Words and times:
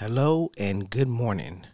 Hello 0.00 0.52
and 0.56 0.88
good 0.88 1.08
morning. 1.08 1.66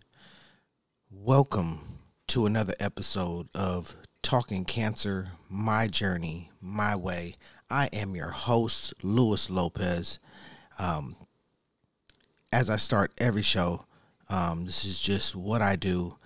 Welcome 1.10 1.80
to 2.28 2.46
another 2.46 2.72
episode 2.80 3.48
of 3.54 3.94
Talking 4.22 4.64
Cancer 4.64 5.32
My 5.50 5.88
Journey, 5.88 6.50
My 6.58 6.96
Way. 6.96 7.34
I 7.68 7.90
am 7.92 8.14
your 8.16 8.30
host, 8.30 8.94
Luis 9.02 9.50
Lopez. 9.50 10.20
Um, 10.78 11.16
as 12.50 12.70
I 12.70 12.76
start 12.76 13.12
every 13.18 13.42
show, 13.42 13.84
um, 14.30 14.64
this 14.64 14.86
is 14.86 14.98
just 15.02 15.36
what 15.36 15.60
I 15.60 15.76
do. 15.76 16.16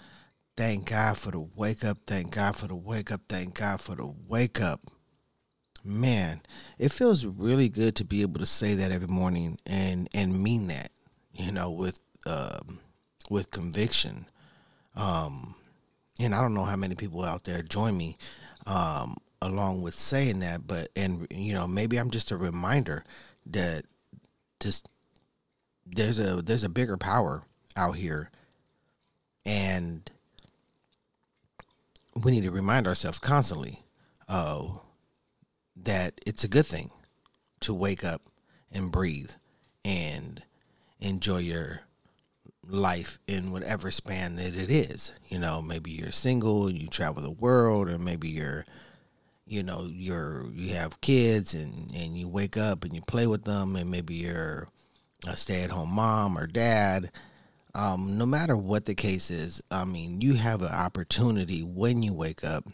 Thank 0.57 0.91
God 0.91 1.19
for 1.19 1.33
the 1.33 1.41
wake 1.41 1.85
up. 1.85 1.99
Thank 2.07 2.37
God 2.37 2.55
for 2.55 2.69
the 2.69 2.77
wake 2.77 3.11
up. 3.11 3.23
Thank 3.29 3.55
God 3.55 3.81
for 3.81 3.97
the 3.97 4.07
wake 4.29 4.61
up. 4.61 4.83
Man, 5.85 6.43
it 6.79 6.93
feels 6.93 7.27
really 7.27 7.69
good 7.69 7.97
to 7.97 8.05
be 8.05 8.23
able 8.23 8.39
to 8.39 8.47
say 8.47 8.75
that 8.75 8.93
every 8.93 9.09
morning 9.09 9.59
and 9.67 10.09
and 10.15 10.41
mean 10.41 10.69
that, 10.69 10.93
you 11.39 11.53
know, 11.53 11.71
with 11.71 11.99
um, 12.27 12.81
with 13.31 13.51
conviction. 13.51 14.27
Um, 14.97 15.55
and 16.21 16.35
I 16.35 16.43
don't 16.43 16.55
know 16.55 16.65
how 16.65 16.77
many 16.77 16.95
people 16.97 17.25
out 17.25 17.45
there 17.45 17.63
join 17.63 17.97
me 17.97 18.17
um, 18.67 19.17
along 19.41 19.83
with 19.83 19.95
saying 19.95 20.41
that, 20.41 20.67
but 20.67 20.89
and 20.97 21.27
you 21.31 21.55
know 21.55 21.67
maybe 21.67 21.97
I'm 21.97 22.11
just 22.11 22.31
a 22.31 22.37
reminder 22.37 23.05
that 23.47 23.85
just 24.61 24.89
there's 25.87 26.19
a 26.19 26.43
there's 26.43 26.65
a 26.65 26.69
bigger 26.69 26.97
power 26.97 27.43
out 27.77 27.97
here, 27.97 28.31
and 29.47 30.11
we 32.25 32.33
need 32.33 32.43
to 32.43 32.51
remind 32.51 32.87
ourselves 32.87 33.21
constantly 33.21 33.85
uh, 34.29 34.67
that 35.77 36.21
it's 36.27 36.43
a 36.43 36.49
good 36.49 36.67
thing 36.67 36.91
to 37.61 37.73
wake 37.73 38.05
up 38.05 38.23
and 38.73 38.91
breathe 38.91 39.31
and 39.85 40.43
enjoy 41.01 41.39
your 41.39 41.83
life 42.69 43.19
in 43.27 43.51
whatever 43.51 43.91
span 43.91 44.37
that 44.37 44.57
it 44.57 44.71
is. 44.71 45.13
You 45.29 45.39
know, 45.39 45.63
maybe 45.63 45.91
you're 45.91 46.13
single, 46.13 46.67
and 46.67 46.79
you 46.79 46.89
travel 46.89 47.23
the 47.23 47.31
world, 47.31 47.89
or 47.89 47.99
maybe 47.99 48.29
you're, 48.29 48.65
you 49.47 49.63
know, 49.63 49.89
you're 49.91 50.47
you 50.53 50.75
have 50.75 51.01
kids 51.01 51.55
and 51.55 51.73
and 51.95 52.17
you 52.17 52.29
wake 52.29 52.57
up 52.57 52.85
and 52.85 52.93
you 52.93 53.01
play 53.03 53.27
with 53.27 53.45
them, 53.45 53.77
and 53.77 53.91
maybe 53.91 54.15
you're 54.15 54.69
a 55.27 55.37
stay-at-home 55.37 55.95
mom 55.95 56.39
or 56.39 56.47
dad. 56.47 57.11
Um, 57.75 58.19
no 58.19 58.27
matter 58.27 58.57
what 58.57 58.87
the 58.87 58.95
case 58.95 59.31
is, 59.31 59.63
I 59.71 59.85
mean, 59.85 60.21
you 60.21 60.35
have 60.35 60.63
an 60.63 60.73
opportunity 60.73 61.63
when 61.63 62.03
you 62.03 62.15
wake 62.15 62.45
up 62.45 62.65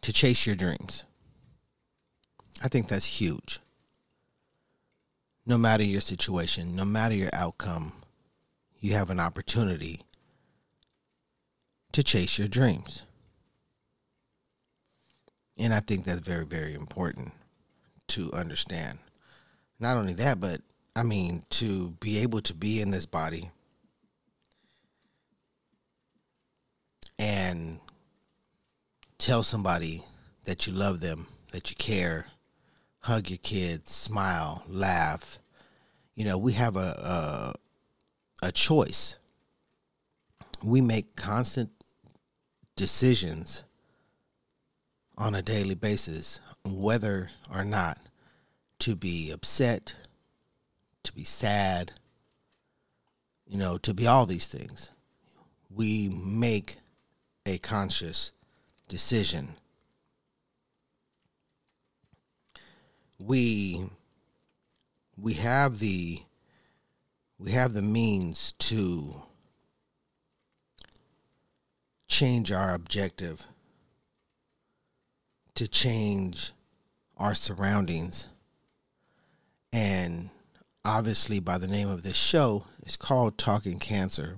to 0.00 0.12
chase 0.12 0.46
your 0.46 0.56
dreams. 0.56 1.04
I 2.62 2.68
think 2.68 2.88
that's 2.88 3.04
huge 3.04 3.60
no 5.46 5.58
matter 5.58 5.84
your 5.84 6.00
situation, 6.00 6.74
no 6.74 6.84
matter 6.84 7.14
your 7.14 7.30
outcome, 7.32 7.92
you 8.80 8.92
have 8.92 9.10
an 9.10 9.20
opportunity 9.20 10.00
to 11.92 12.02
chase 12.02 12.38
your 12.38 12.48
dreams. 12.48 13.04
And 15.56 15.72
I 15.72 15.80
think 15.80 16.04
that's 16.04 16.20
very, 16.20 16.44
very 16.44 16.74
important 16.74 17.32
to 18.08 18.32
understand. 18.32 18.98
Not 19.78 19.96
only 19.96 20.14
that, 20.14 20.40
but 20.40 20.60
I 20.96 21.02
mean, 21.02 21.42
to 21.50 21.90
be 22.00 22.18
able 22.18 22.40
to 22.42 22.54
be 22.54 22.80
in 22.80 22.90
this 22.90 23.06
body 23.06 23.50
and 27.18 27.78
tell 29.18 29.42
somebody 29.42 30.04
that 30.44 30.66
you 30.66 30.72
love 30.72 31.00
them, 31.00 31.26
that 31.52 31.70
you 31.70 31.76
care, 31.76 32.26
hug 33.04 33.28
your 33.28 33.38
kids, 33.38 33.90
smile, 33.92 34.62
laugh. 34.66 35.38
You 36.14 36.24
know, 36.24 36.38
we 36.38 36.54
have 36.54 36.74
a 36.76 37.54
a, 38.42 38.46
a 38.46 38.52
choice. 38.52 39.16
We 40.64 40.80
make 40.80 41.14
constant 41.14 41.70
decisions 42.76 43.64
on 45.18 45.34
a 45.34 45.42
daily 45.42 45.74
basis 45.74 46.40
whether 46.64 47.30
or 47.54 47.62
not 47.62 47.98
to 48.78 48.96
be 48.96 49.30
upset, 49.30 49.94
to 51.02 51.12
be 51.12 51.24
sad, 51.24 51.92
you 53.46 53.58
know, 53.58 53.76
to 53.78 53.92
be 53.92 54.06
all 54.06 54.24
these 54.24 54.46
things. 54.46 54.90
We 55.68 56.08
make 56.08 56.78
a 57.44 57.58
conscious 57.58 58.32
decision 58.88 59.56
we 63.24 63.82
we 65.16 65.34
have 65.34 65.78
the 65.78 66.20
we 67.38 67.52
have 67.52 67.72
the 67.72 67.82
means 67.82 68.52
to 68.58 69.22
change 72.06 72.52
our 72.52 72.74
objective 72.74 73.46
to 75.54 75.68
change 75.68 76.52
our 77.16 77.34
surroundings. 77.34 78.26
And 79.72 80.30
obviously 80.84 81.38
by 81.38 81.58
the 81.58 81.68
name 81.68 81.88
of 81.88 82.02
this 82.02 82.16
show 82.16 82.66
it's 82.82 82.96
called 82.96 83.38
talking 83.38 83.78
cancer. 83.78 84.36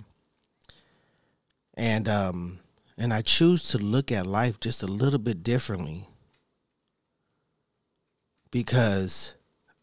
And 1.75 2.09
um 2.09 2.61
and 2.97 3.13
I 3.13 3.23
choose 3.23 3.69
to 3.71 3.79
look 3.79 4.13
at 4.13 4.27
life 4.27 4.61
just 4.61 4.83
a 4.83 4.87
little 4.87 5.19
bit 5.19 5.43
differently 5.43 6.09
because 8.51 9.35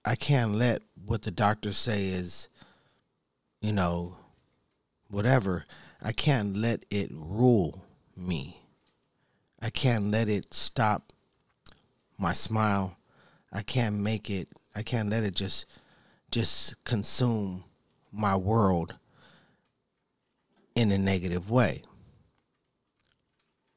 I 0.05 0.15
can't 0.15 0.55
let 0.55 0.81
what 1.05 1.21
the 1.21 1.31
doctors 1.31 1.77
say 1.77 2.07
is, 2.07 2.49
you 3.61 3.73
know, 3.73 4.17
whatever. 5.09 5.65
I 6.01 6.11
can't 6.11 6.55
let 6.57 6.85
it 6.89 7.09
rule 7.11 7.85
me. 8.15 8.61
I 9.61 9.69
can't 9.69 10.05
let 10.05 10.27
it 10.27 10.53
stop 10.53 11.13
my 12.17 12.33
smile. 12.33 12.97
I 13.51 13.61
can't 13.61 13.95
make 13.95 14.29
it 14.29 14.49
I 14.75 14.81
can't 14.81 15.09
let 15.09 15.23
it 15.23 15.35
just 15.35 15.65
just 16.31 16.83
consume 16.83 17.63
my 18.11 18.35
world 18.35 18.95
in 20.75 20.91
a 20.91 20.97
negative 20.97 21.49
way. 21.49 21.83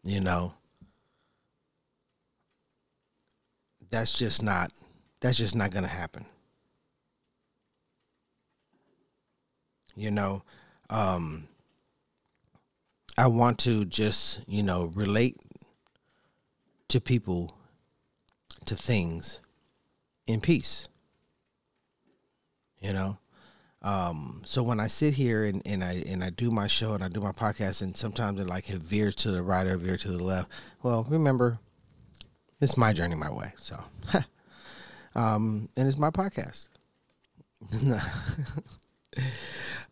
You 0.03 0.21
know, 0.21 0.55
that's 3.91 4.17
just 4.17 4.43
not 4.43 4.71
that's 5.21 5.39
just 5.39 5.57
not 5.57 5.71
going 5.71 5.85
to 5.85 5.91
happen. 5.91 6.25
You 9.95 10.11
know, 10.11 10.43
um, 10.91 11.49
I 13.17 13.29
want 13.29 13.59
to 13.61 13.87
just, 13.87 14.41
you 14.47 14.63
know, 14.63 14.93
relate 14.95 15.37
to 16.89 17.01
people, 17.01 17.57
to 18.67 18.77
things 18.77 19.41
in 20.27 20.41
peace. 20.41 20.87
You 22.79 22.93
know? 22.93 23.19
Um, 23.81 24.43
so 24.45 24.63
when 24.63 24.81
I 24.81 24.87
sit 24.87 25.15
here 25.15 25.45
and, 25.45 25.63
and 25.65 25.83
I 25.83 26.03
and 26.07 26.23
I 26.25 26.31
do 26.31 26.51
my 26.51 26.67
show 26.67 26.95
and 26.95 27.05
I 27.05 27.09
do 27.09 27.21
my 27.21 27.31
podcast 27.31 27.83
and 27.83 27.97
sometimes 27.97 28.41
it 28.41 28.47
like 28.47 28.69
it 28.69 28.81
veers 28.81 29.15
to 29.17 29.31
the 29.31 29.43
right 29.43 29.67
or 29.67 29.77
veer 29.77 29.97
to 29.97 30.09
the 30.09 30.23
left. 30.23 30.51
Well, 30.83 31.07
remember, 31.09 31.59
it's 32.61 32.77
my 32.77 32.93
journey, 32.93 33.15
my 33.15 33.31
way. 33.31 33.53
So 33.59 33.77
um, 35.17 35.69
and 35.77 35.89
it's 35.89 35.99
my 35.99 36.11
podcast. 36.11 36.69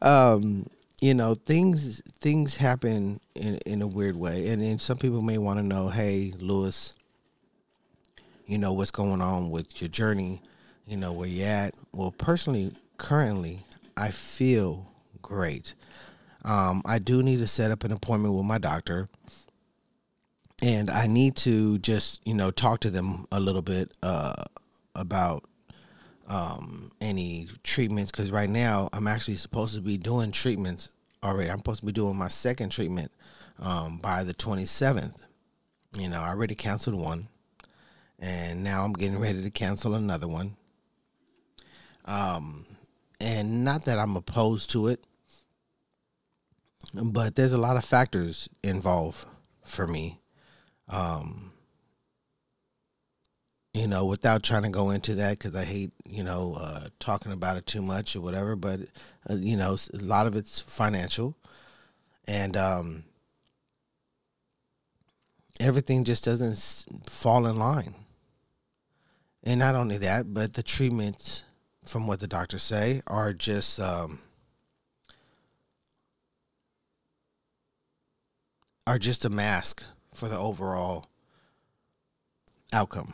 um, 0.03 0.67
you 1.01 1.15
know, 1.15 1.35
things 1.35 2.03
things 2.21 2.57
happen 2.57 3.19
in, 3.35 3.59
in 3.67 3.83
a 3.83 3.87
weird 3.87 4.17
way, 4.17 4.49
and, 4.49 4.63
and 4.63 4.81
some 4.81 4.99
people 4.99 5.23
may 5.23 5.39
want 5.39 5.59
to 5.59 5.65
know, 5.65 5.89
hey, 5.89 6.33
Lewis, 6.39 6.95
you 8.47 8.59
know 8.59 8.73
what's 8.73 8.91
going 8.91 9.23
on 9.23 9.51
with 9.51 9.81
your 9.81 9.89
journey, 9.89 10.43
you 10.87 10.97
know 10.97 11.13
where 11.13 11.27
you're 11.27 11.49
at. 11.49 11.75
Well, 11.95 12.13
personally, 12.13 12.73
currently, 12.99 13.65
I 13.97 14.11
feel 14.11 14.87
great. 15.23 15.75
Um, 16.45 16.83
I 16.85 16.99
do 16.99 17.23
need 17.23 17.39
to 17.39 17.47
set 17.47 17.71
up 17.71 17.85
an 17.85 17.93
appointment 17.93 18.35
with 18.35 18.45
my 18.45 18.59
doctor 18.59 19.09
and 20.63 20.91
I 20.91 21.07
need 21.07 21.37
to 21.37 21.79
just 21.79 22.27
you 22.27 22.35
know 22.35 22.51
talk 22.51 22.81
to 22.81 22.91
them 22.91 23.27
a 23.33 23.41
little 23.41 23.63
bit 23.63 23.93
uh, 24.03 24.45
about 24.95 25.45
um, 26.29 26.91
any 27.01 27.49
treatments 27.63 28.11
because 28.11 28.31
right 28.31 28.49
now 28.49 28.89
I'm 28.93 29.07
actually 29.07 29.37
supposed 29.37 29.75
to 29.75 29.81
be 29.81 29.97
doing 29.99 30.33
treatments 30.33 30.91
already. 31.23 31.51
I'm 31.51 31.59
supposed 31.59 31.81
to 31.81 31.87
be 31.87 31.93
doing 31.93 32.17
my 32.17 32.29
second 32.29 32.71
treatment 32.71 33.11
um, 33.61 33.99
by 33.99 34.25
the 34.25 34.35
27th. 34.35 35.15
You 35.97 36.09
know, 36.09 36.21
I 36.21 36.29
already 36.29 36.55
canceled 36.55 37.01
one, 37.01 37.29
and 38.19 38.65
now 38.65 38.85
I'm 38.85 38.93
getting 38.93 39.21
ready 39.21 39.43
to 39.43 39.51
cancel 39.51 39.95
another 39.95 40.27
one. 40.27 40.57
Um, 42.05 42.65
and 43.21 43.65
not 43.65 43.85
that 43.87 43.99
I'm 43.99 44.17
opposed 44.17 44.71
to 44.71 44.89
it, 44.89 45.05
but 46.93 47.37
there's 47.37 47.53
a 47.53 47.59
lot 47.59 47.77
of 47.77 47.85
factors 47.85 48.49
involved 48.63 49.25
for 49.65 49.87
me. 49.87 50.21
Um, 50.89 51.53
you 53.75 53.89
know, 53.89 54.05
without 54.05 54.45
trying 54.45 54.63
to 54.63 54.71
go 54.71 54.91
into 54.91 55.17
that 55.17 55.39
because 55.39 55.57
I 55.57 55.65
hate, 55.65 55.91
you 56.09 56.23
know, 56.23 56.57
uh, 56.59 56.87
talking 57.01 57.33
about 57.33 57.57
it 57.57 57.67
too 57.67 57.83
much 57.83 58.15
or 58.15 58.21
whatever. 58.21 58.55
But 58.55 58.81
uh, 59.29 59.35
you 59.35 59.57
know, 59.57 59.77
a 59.93 59.97
lot 59.97 60.29
of 60.29 60.37
it's 60.37 60.61
financial, 60.61 61.37
and 62.29 62.57
um, 62.57 63.05
everything 65.59 66.05
just 66.05 66.25
doesn't 66.25 67.11
fall 67.11 67.47
in 67.47 67.59
line. 67.59 67.95
And 69.43 69.59
not 69.59 69.75
only 69.75 69.99
that, 69.99 70.33
but 70.33 70.55
the 70.55 70.63
treatments, 70.63 71.45
from 71.85 72.07
what 72.07 72.21
the 72.21 72.29
doctors 72.29 72.63
say, 72.63 73.03
are 73.09 73.33
just 73.33 73.81
um, 73.81 74.21
are 78.87 78.99
just 78.99 79.25
a 79.25 79.31
mask 79.31 79.85
for 80.15 80.29
the 80.29 80.39
overall 80.39 81.07
outcome 82.73 83.13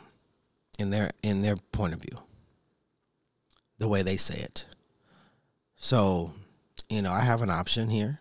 in 0.79 0.89
their 0.89 1.11
in 1.21 1.41
their 1.41 1.55
point 1.71 1.93
of 1.93 2.01
view 2.01 2.17
the 3.77 3.87
way 3.87 4.01
they 4.01 4.17
say 4.17 4.39
it. 4.39 4.65
So 5.75 6.31
you 6.91 7.01
know 7.01 7.11
i 7.11 7.21
have 7.21 7.41
an 7.41 7.49
option 7.49 7.89
here 7.89 8.19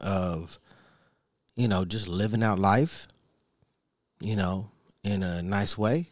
of 0.00 0.58
you 1.54 1.68
know 1.68 1.84
just 1.84 2.08
living 2.08 2.42
out 2.42 2.58
life 2.58 3.06
you 4.20 4.34
know 4.34 4.70
in 5.04 5.22
a 5.22 5.42
nice 5.42 5.76
way 5.76 6.08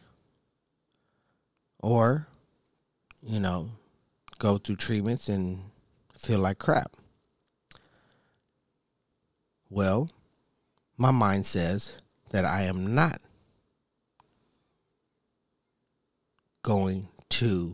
or 1.79 2.27
you 3.23 3.39
know 3.39 3.67
go 4.37 4.57
through 4.59 4.75
treatments 4.75 5.27
and 5.27 5.59
feel 6.17 6.39
like 6.39 6.59
crap. 6.59 6.91
Well 9.69 10.09
my 10.99 11.09
mind 11.09 11.45
says 11.45 11.99
that 12.29 12.45
i 12.45 12.61
am 12.61 12.93
not 12.93 13.19
going 16.61 17.07
to 17.29 17.73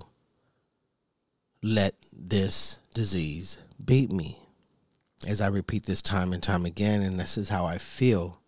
let 1.61 1.95
this 2.13 2.79
disease 2.93 3.57
beat 3.83 4.11
me. 4.11 4.39
As 5.27 5.41
I 5.41 5.47
repeat 5.47 5.85
this 5.85 6.01
time 6.01 6.33
and 6.33 6.41
time 6.41 6.65
again, 6.65 7.01
and 7.01 7.19
this 7.19 7.37
is 7.37 7.49
how 7.49 7.65
I 7.65 7.77
feel, 7.77 8.39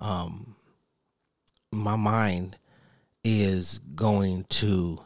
um, 0.00 0.56
my 1.72 1.96
mind 1.96 2.56
is 3.22 3.78
going 3.94 4.44
to 4.48 4.98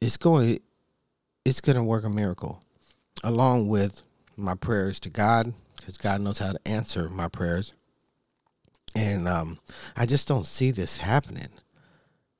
it's 0.00 0.16
going 0.16 0.58
it's 1.44 1.60
going 1.60 1.76
to 1.76 1.82
work 1.82 2.04
a 2.04 2.10
miracle 2.10 2.62
along 3.22 3.68
with 3.68 4.02
my 4.36 4.54
prayers 4.54 5.00
to 5.00 5.10
God 5.10 5.52
because 5.76 5.96
God 5.96 6.20
knows 6.20 6.38
how 6.38 6.52
to 6.52 6.68
answer 6.68 7.08
my 7.08 7.28
prayers 7.28 7.74
and 8.94 9.26
um, 9.26 9.58
I 9.96 10.06
just 10.06 10.28
don't 10.28 10.46
see 10.46 10.70
this 10.70 10.98
happening. 10.98 11.48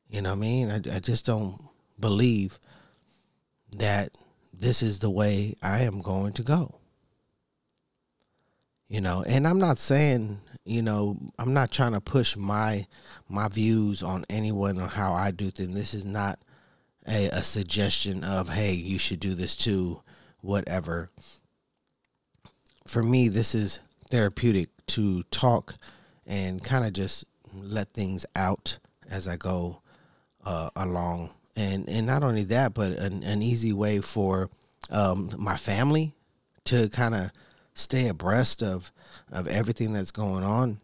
You 0.09 0.23
know 0.23 0.31
what 0.31 0.39
I 0.39 0.41
mean? 0.41 0.71
I, 0.71 0.77
I 0.77 1.01
just 1.01 1.27
don't 1.27 1.57
believe 1.99 2.59
that 3.77 4.11
this 4.53 4.83
is 4.83 5.01
the 5.01 5.11
way 5.11 5.55
I 5.63 5.81
am 5.81 6.01
going 6.01 6.33
to 6.35 6.43
go. 6.43 6.77
You 8.89 9.01
know, 9.01 9.25
and 9.27 9.49
I'm 9.49 9.59
not 9.59 9.79
saying, 9.79 10.41
you 10.65 10.83
know, 10.83 11.19
I'm 11.39 11.53
not 11.53 11.73
trying 11.73 11.95
to 11.95 12.01
push 12.01 12.37
my 12.37 12.87
my 13.29 13.49
views 13.49 14.03
on 14.03 14.25
anyone 14.31 14.81
or 14.81 14.87
how 14.87 15.15
I 15.15 15.33
do 15.33 15.51
things. 15.51 15.75
This 15.75 15.95
is 15.95 16.05
not 16.05 16.39
a, 17.09 17.29
a 17.31 17.43
suggestion 17.43 18.23
of, 18.23 18.51
hey, 18.51 18.75
you 18.75 18.99
should 18.99 19.19
do 19.19 19.35
this 19.35 19.57
too, 19.57 20.03
whatever. 20.43 21.11
For 22.87 23.03
me, 23.03 23.29
this 23.29 23.55
is 23.55 23.81
therapeutic 24.11 24.69
to 24.89 25.23
talk 25.25 25.77
and 26.27 26.63
kind 26.63 26.85
of 26.85 26.93
just 26.93 27.25
let 27.53 27.93
things 27.93 28.27
out 28.37 28.79
as 29.11 29.27
I 29.27 29.37
go 29.37 29.81
uh, 30.45 30.71
along. 30.77 31.31
And 31.57 31.89
and 31.89 32.07
not 32.07 32.23
only 32.23 32.45
that, 32.45 32.75
but 32.75 32.93
an, 32.93 33.23
an 33.23 33.41
easy 33.41 33.73
way 33.73 34.01
for 34.01 34.51
um, 34.91 35.31
my 35.39 35.57
family 35.57 36.15
to 36.65 36.89
kind 36.89 37.15
of 37.15 37.31
stay 37.75 38.09
abreast 38.09 38.63
of 38.63 38.93
of 39.33 39.47
everything 39.47 39.93
that's 39.93 40.11
going 40.11 40.43
on 40.45 40.81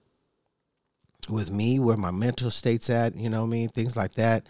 with 1.28 1.50
me, 1.50 1.78
where 1.78 1.96
my 1.96 2.10
mental 2.10 2.50
state's 2.50 2.88
at. 2.88 3.16
You 3.16 3.28
know, 3.28 3.42
I 3.42 3.46
mean, 3.46 3.68
things 3.68 3.96
like 3.96 4.14
that. 4.14 4.46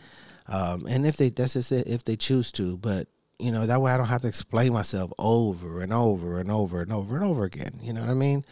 Um, 0.46 0.86
and 0.86 1.06
if 1.06 1.16
they 1.16 1.30
that's 1.30 1.54
just 1.54 1.72
it, 1.72 1.86
if 1.86 2.04
they 2.04 2.16
choose 2.16 2.52
to, 2.52 2.76
but 2.76 3.08
you 3.40 3.50
know 3.50 3.66
that 3.66 3.80
way 3.80 3.92
I 3.92 3.96
don't 3.96 4.06
have 4.06 4.22
to 4.22 4.28
explain 4.28 4.72
myself 4.72 5.12
over 5.18 5.80
and 5.80 5.92
over 5.92 6.38
and 6.38 6.50
over 6.50 6.82
and 6.82 6.92
over 6.92 7.16
and 7.16 7.24
over 7.24 7.44
again. 7.44 7.72
You 7.80 7.92
know 7.92 8.00
what 8.00 8.10
I 8.10 8.14
mean? 8.14 8.44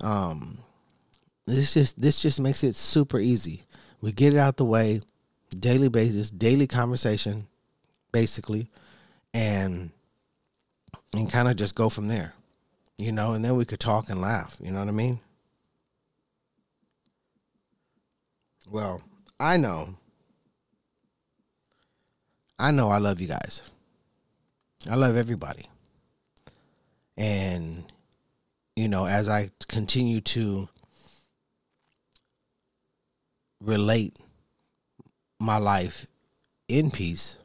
Um, 0.00 0.58
this 1.46 1.74
just 1.74 2.00
this 2.00 2.20
just 2.20 2.40
makes 2.40 2.64
it 2.64 2.74
super 2.74 3.18
easy. 3.18 3.64
We 4.00 4.12
get 4.12 4.34
it 4.34 4.38
out 4.38 4.56
the 4.56 4.64
way, 4.64 5.02
daily 5.58 5.88
basis, 5.88 6.30
daily 6.30 6.66
conversation, 6.66 7.46
basically, 8.12 8.70
and 9.34 9.90
and 11.14 11.30
kind 11.30 11.48
of 11.48 11.56
just 11.56 11.74
go 11.74 11.88
from 11.88 12.08
there. 12.08 12.34
You 12.98 13.12
know, 13.12 13.32
and 13.32 13.44
then 13.44 13.56
we 13.56 13.64
could 13.64 13.80
talk 13.80 14.10
and 14.10 14.20
laugh. 14.20 14.56
You 14.60 14.70
know 14.70 14.80
what 14.80 14.88
I 14.88 14.92
mean? 14.92 15.20
Well, 18.70 19.02
I 19.38 19.56
know. 19.56 19.96
I 22.58 22.70
know 22.70 22.90
I 22.90 22.98
love 22.98 23.20
you 23.20 23.26
guys. 23.26 23.62
I 24.88 24.94
love 24.94 25.16
everybody. 25.16 25.68
And, 27.16 27.84
you 28.76 28.88
know, 28.88 29.06
as 29.06 29.28
I 29.28 29.50
continue 29.68 30.20
to 30.22 30.68
relate 33.60 34.16
my 35.38 35.58
life 35.58 36.06
in 36.68 36.90
peace 36.90 37.36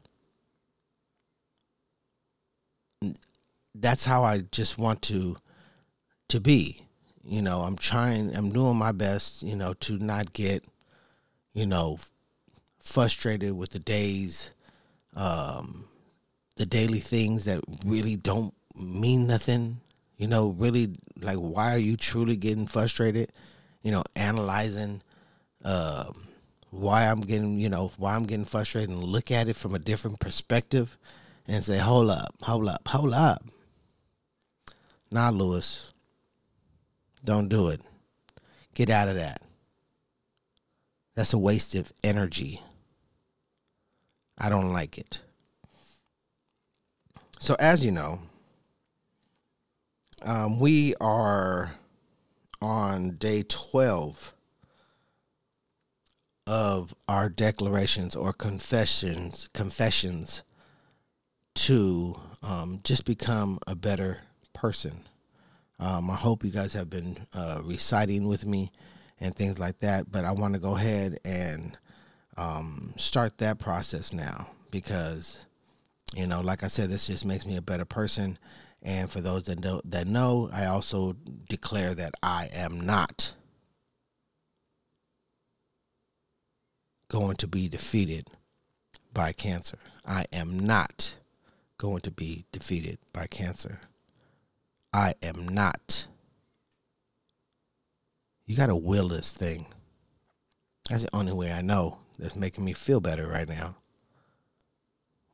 that's 3.80 4.04
how 4.04 4.24
I 4.24 4.38
just 4.50 4.78
want 4.78 5.02
to 5.02 5.36
to 6.28 6.40
be. 6.40 6.82
You 7.22 7.42
know, 7.42 7.60
I'm 7.60 7.76
trying 7.76 8.34
I'm 8.36 8.50
doing 8.50 8.76
my 8.76 8.92
best, 8.92 9.42
you 9.42 9.56
know, 9.56 9.74
to 9.74 9.98
not 9.98 10.32
get, 10.32 10.64
you 11.52 11.66
know, 11.66 11.98
frustrated 12.80 13.52
with 13.52 13.70
the 13.70 13.78
days 13.78 14.50
um 15.14 15.86
the 16.56 16.66
daily 16.66 17.00
things 17.00 17.44
that 17.44 17.60
really 17.84 18.16
don't 18.16 18.54
mean 18.74 19.26
nothing. 19.26 19.80
You 20.16 20.28
know, 20.28 20.48
really 20.58 20.94
like 21.20 21.36
why 21.36 21.74
are 21.74 21.78
you 21.78 21.96
truly 21.96 22.36
getting 22.36 22.66
frustrated? 22.66 23.32
You 23.82 23.92
know, 23.92 24.02
analyzing 24.14 25.02
um, 25.64 26.14
why 26.70 27.04
I'm 27.06 27.20
getting, 27.20 27.58
you 27.58 27.68
know, 27.68 27.92
why 27.96 28.14
I'm 28.14 28.24
getting 28.24 28.44
frustrated 28.44 28.90
and 28.90 29.02
look 29.02 29.30
at 29.30 29.48
it 29.48 29.56
from 29.56 29.74
a 29.74 29.78
different 29.78 30.20
perspective 30.20 30.98
and 31.46 31.62
say, 31.62 31.78
hold 31.78 32.10
up, 32.10 32.34
hold 32.42 32.68
up, 32.68 32.86
hold 32.88 33.12
up. 33.12 33.44
Nah, 35.10 35.30
Lewis, 35.30 35.92
don't 37.24 37.48
do 37.48 37.68
it. 37.68 37.80
Get 38.74 38.90
out 38.90 39.08
of 39.08 39.16
that. 39.16 39.40
That's 41.14 41.32
a 41.32 41.38
waste 41.38 41.74
of 41.74 41.92
energy. 42.04 42.60
I 44.36 44.48
don't 44.50 44.72
like 44.72 44.98
it. 44.98 45.22
So, 47.38 47.56
as 47.58 47.84
you 47.84 47.92
know, 47.92 48.20
um, 50.22 50.58
we 50.58 50.94
are 51.00 51.72
on 52.60 53.16
day 53.16 53.44
12 53.46 54.34
of 56.46 56.94
our 57.08 57.28
declarations 57.28 58.14
or 58.14 58.32
confessions 58.32 59.48
confessions 59.52 60.42
to 61.54 62.18
um, 62.42 62.80
just 62.84 63.04
become 63.04 63.58
a 63.66 63.74
better 63.74 64.18
person. 64.52 65.04
Um, 65.80 66.10
I 66.10 66.14
hope 66.14 66.44
you 66.44 66.50
guys 66.50 66.72
have 66.74 66.88
been 66.88 67.18
uh, 67.34 67.60
reciting 67.64 68.28
with 68.28 68.46
me 68.46 68.70
and 69.20 69.34
things 69.34 69.58
like 69.58 69.80
that, 69.80 70.10
but 70.10 70.24
I 70.24 70.32
want 70.32 70.54
to 70.54 70.60
go 70.60 70.76
ahead 70.76 71.18
and 71.24 71.76
um, 72.36 72.92
start 72.96 73.38
that 73.38 73.58
process 73.58 74.12
now 74.12 74.48
because, 74.70 75.44
you 76.14 76.26
know, 76.26 76.40
like 76.40 76.62
I 76.62 76.68
said, 76.68 76.90
this 76.90 77.06
just 77.06 77.24
makes 77.24 77.46
me 77.46 77.56
a 77.56 77.62
better 77.62 77.84
person. 77.84 78.38
And 78.82 79.10
for 79.10 79.20
those 79.20 79.44
that 79.44 79.60
know, 79.60 79.80
that 79.84 80.06
know, 80.06 80.50
I 80.52 80.66
also 80.66 81.16
declare 81.48 81.94
that 81.94 82.14
I 82.22 82.48
am 82.54 82.80
not 82.80 83.32
going 87.08 87.36
to 87.36 87.48
be 87.48 87.68
defeated 87.68 88.28
by 89.12 89.32
cancer. 89.32 89.78
I 90.04 90.26
am 90.32 90.58
not 90.58 91.14
going 91.78 92.00
to 92.00 92.10
be 92.10 92.44
defeated 92.52 92.98
by 93.12 93.26
cancer. 93.26 93.80
I 94.92 95.14
am 95.22 95.48
not. 95.48 96.06
You 98.46 98.56
got 98.56 98.66
to 98.66 98.76
will 98.76 99.08
this 99.08 99.32
thing. 99.32 99.66
That's 100.88 101.02
the 101.02 101.16
only 101.16 101.32
way 101.32 101.52
I 101.52 101.62
know 101.62 101.98
that's 102.18 102.36
making 102.36 102.64
me 102.64 102.72
feel 102.72 103.00
better 103.00 103.26
right 103.26 103.48
now. 103.48 103.76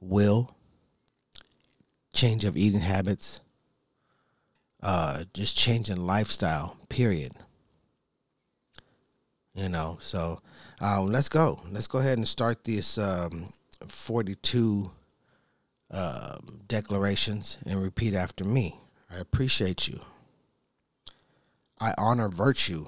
Will, 0.00 0.54
change 2.12 2.44
of 2.44 2.56
eating 2.56 2.80
habits, 2.80 3.40
uh, 4.82 5.24
just 5.34 5.56
changing 5.56 6.04
lifestyle, 6.06 6.76
period. 6.88 7.32
You 9.54 9.68
know, 9.68 9.98
so 10.00 10.40
um, 10.80 11.12
let's 11.12 11.28
go. 11.28 11.60
Let's 11.70 11.86
go 11.86 11.98
ahead 11.98 12.18
and 12.18 12.26
start 12.26 12.64
this 12.64 12.96
um, 12.96 13.52
42 13.88 14.90
uh, 15.90 16.38
declarations 16.68 17.58
and 17.66 17.82
repeat 17.82 18.14
after 18.14 18.44
me. 18.44 18.80
I 19.10 19.18
appreciate 19.18 19.88
you. 19.88 20.00
I 21.78 21.92
honor 21.98 22.28
virtue. 22.28 22.86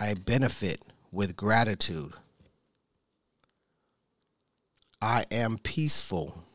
I 0.00 0.14
benefit 0.14 0.82
with 1.12 1.36
gratitude. 1.36 2.12
I 5.02 5.24
am 5.30 5.58
peaceful. 5.58 6.45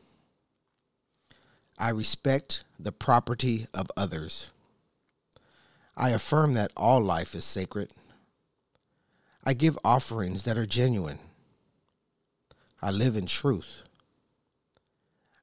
I 1.81 1.89
respect 1.89 2.63
the 2.79 2.91
property 2.91 3.65
of 3.73 3.89
others. 3.97 4.51
I 5.97 6.11
affirm 6.11 6.53
that 6.53 6.69
all 6.77 7.01
life 7.01 7.33
is 7.33 7.43
sacred. 7.43 7.89
I 9.43 9.53
give 9.53 9.79
offerings 9.83 10.43
that 10.43 10.59
are 10.59 10.67
genuine. 10.67 11.17
I 12.83 12.91
live 12.91 13.15
in 13.15 13.25
truth. 13.25 13.81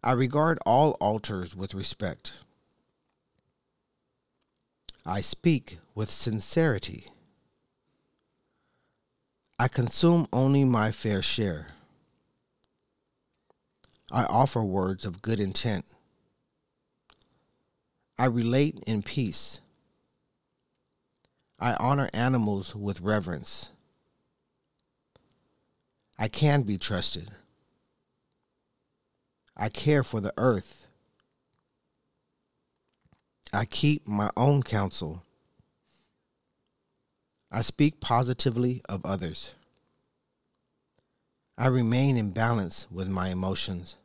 I 0.00 0.12
regard 0.12 0.60
all 0.64 0.92
altars 1.00 1.56
with 1.56 1.74
respect. 1.74 2.34
I 5.04 5.22
speak 5.22 5.78
with 5.96 6.08
sincerity. 6.08 7.08
I 9.58 9.66
consume 9.66 10.28
only 10.32 10.62
my 10.62 10.92
fair 10.92 11.20
share. 11.20 11.70
I 14.12 14.22
offer 14.22 14.62
words 14.62 15.04
of 15.04 15.20
good 15.20 15.40
intent. 15.40 15.84
I 18.18 18.24
relate 18.24 18.82
in 18.86 19.02
peace. 19.02 19.60
I 21.60 21.74
honor 21.74 22.10
animals 22.12 22.74
with 22.74 23.00
reverence. 23.00 23.70
I 26.18 26.26
can 26.26 26.62
be 26.62 26.78
trusted. 26.78 27.28
I 29.56 29.68
care 29.68 30.02
for 30.02 30.20
the 30.20 30.34
earth. 30.36 30.88
I 33.52 33.64
keep 33.64 34.06
my 34.06 34.30
own 34.36 34.64
counsel. 34.64 35.22
I 37.50 37.60
speak 37.60 38.00
positively 38.00 38.82
of 38.88 39.06
others. 39.06 39.54
I 41.56 41.68
remain 41.68 42.16
in 42.16 42.30
balance 42.30 42.86
with 42.90 43.08
my 43.08 43.30
emotions. 43.30 43.96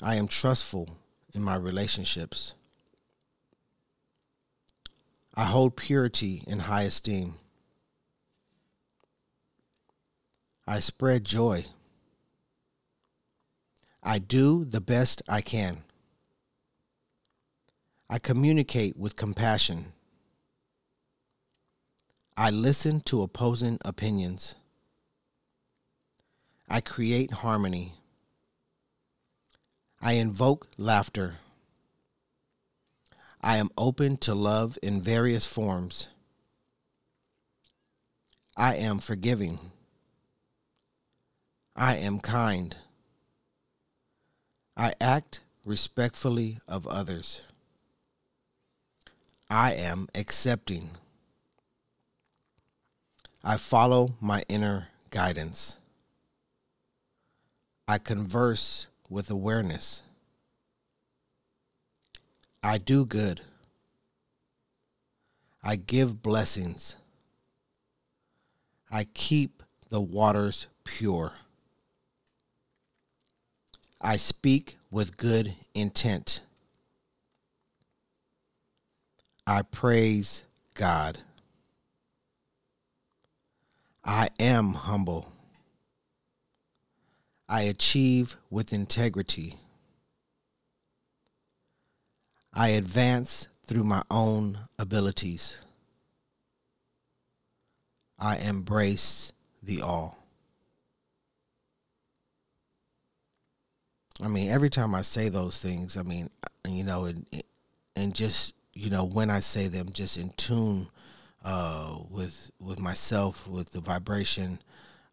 I 0.00 0.14
am 0.14 0.26
trustful 0.26 0.96
in 1.34 1.42
my 1.42 1.56
relationships. 1.56 2.54
I 5.34 5.44
hold 5.44 5.76
purity 5.76 6.44
in 6.46 6.60
high 6.60 6.82
esteem. 6.82 7.34
I 10.66 10.78
spread 10.78 11.24
joy. 11.24 11.66
I 14.02 14.18
do 14.18 14.64
the 14.64 14.80
best 14.80 15.22
I 15.28 15.40
can. 15.40 15.82
I 18.08 18.18
communicate 18.18 18.96
with 18.96 19.16
compassion. 19.16 19.92
I 22.36 22.50
listen 22.50 23.00
to 23.02 23.22
opposing 23.22 23.78
opinions. 23.84 24.54
I 26.68 26.80
create 26.80 27.30
harmony. 27.30 27.94
I 30.06 30.12
invoke 30.12 30.68
laughter. 30.76 31.36
I 33.40 33.56
am 33.56 33.70
open 33.78 34.18
to 34.18 34.34
love 34.34 34.76
in 34.82 35.00
various 35.00 35.46
forms. 35.46 36.08
I 38.54 38.74
am 38.76 38.98
forgiving. 38.98 39.58
I 41.74 41.96
am 41.96 42.18
kind. 42.18 42.76
I 44.76 44.92
act 45.00 45.40
respectfully 45.64 46.58
of 46.68 46.86
others. 46.86 47.40
I 49.48 49.72
am 49.72 50.08
accepting. 50.14 50.90
I 53.42 53.56
follow 53.56 54.16
my 54.20 54.42
inner 54.50 54.88
guidance. 55.08 55.78
I 57.88 57.96
converse 57.96 58.88
with 59.14 59.30
awareness. 59.30 60.02
I 62.64 62.78
do 62.78 63.06
good. 63.06 63.42
I 65.62 65.76
give 65.76 66.20
blessings. 66.20 66.96
I 68.90 69.04
keep 69.14 69.62
the 69.88 70.00
waters 70.00 70.66
pure. 70.82 71.30
I 74.00 74.16
speak 74.16 74.78
with 74.90 75.16
good 75.16 75.54
intent. 75.76 76.40
I 79.46 79.62
praise 79.62 80.42
God. 80.74 81.18
I 84.04 84.30
am 84.40 84.74
humble. 84.74 85.33
I 87.48 87.62
achieve 87.62 88.36
with 88.50 88.72
integrity. 88.72 89.56
I 92.52 92.68
advance 92.68 93.48
through 93.66 93.84
my 93.84 94.02
own 94.10 94.58
abilities. 94.78 95.56
I 98.18 98.36
embrace 98.36 99.32
the 99.62 99.82
all. 99.82 100.18
I 104.22 104.28
mean, 104.28 104.50
every 104.50 104.70
time 104.70 104.94
I 104.94 105.02
say 105.02 105.28
those 105.28 105.58
things, 105.58 105.96
I 105.96 106.02
mean, 106.02 106.28
you 106.66 106.84
know, 106.84 107.06
and 107.06 107.26
and 107.96 108.14
just 108.14 108.54
you 108.72 108.88
know 108.88 109.04
when 109.04 109.28
I 109.28 109.40
say 109.40 109.66
them, 109.66 109.88
just 109.92 110.16
in 110.16 110.30
tune 110.36 110.86
uh, 111.44 111.98
with 112.10 112.50
with 112.60 112.80
myself, 112.80 113.46
with 113.48 113.70
the 113.70 113.80
vibration, 113.80 114.60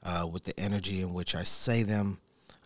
uh, 0.04 0.28
with 0.32 0.44
the 0.44 0.60
energy 0.60 1.02
in 1.02 1.14
which 1.14 1.36
I 1.36 1.44
say 1.44 1.84
them. 1.84 2.20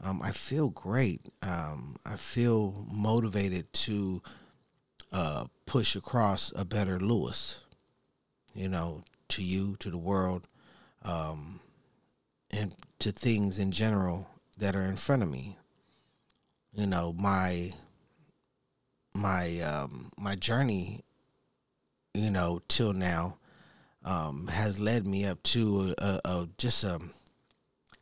Um, 0.03 0.21
I 0.21 0.31
feel 0.31 0.69
great. 0.69 1.21
Um, 1.41 1.95
I 2.05 2.15
feel 2.15 2.73
motivated 2.93 3.71
to 3.73 4.21
uh, 5.11 5.45
push 5.65 5.95
across 5.95 6.51
a 6.55 6.65
better 6.65 6.99
Lewis. 6.99 7.61
You 8.53 8.69
know, 8.69 9.03
to 9.29 9.43
you, 9.43 9.75
to 9.79 9.89
the 9.89 9.97
world, 9.97 10.47
um, 11.03 11.59
and 12.51 12.73
to 12.99 13.11
things 13.11 13.59
in 13.59 13.71
general 13.71 14.29
that 14.57 14.75
are 14.75 14.85
in 14.85 14.95
front 14.95 15.23
of 15.23 15.29
me. 15.29 15.57
You 16.73 16.87
know, 16.87 17.13
my 17.13 17.71
my 19.13 19.59
um, 19.59 20.11
my 20.17 20.35
journey, 20.35 21.01
you 22.13 22.29
know, 22.31 22.61
till 22.67 22.93
now, 22.93 23.37
um, 24.03 24.47
has 24.47 24.79
led 24.79 25.05
me 25.07 25.25
up 25.25 25.41
to 25.43 25.93
a, 25.99 26.03
a, 26.03 26.21
a 26.25 26.49
just 26.57 26.83
a 26.83 26.99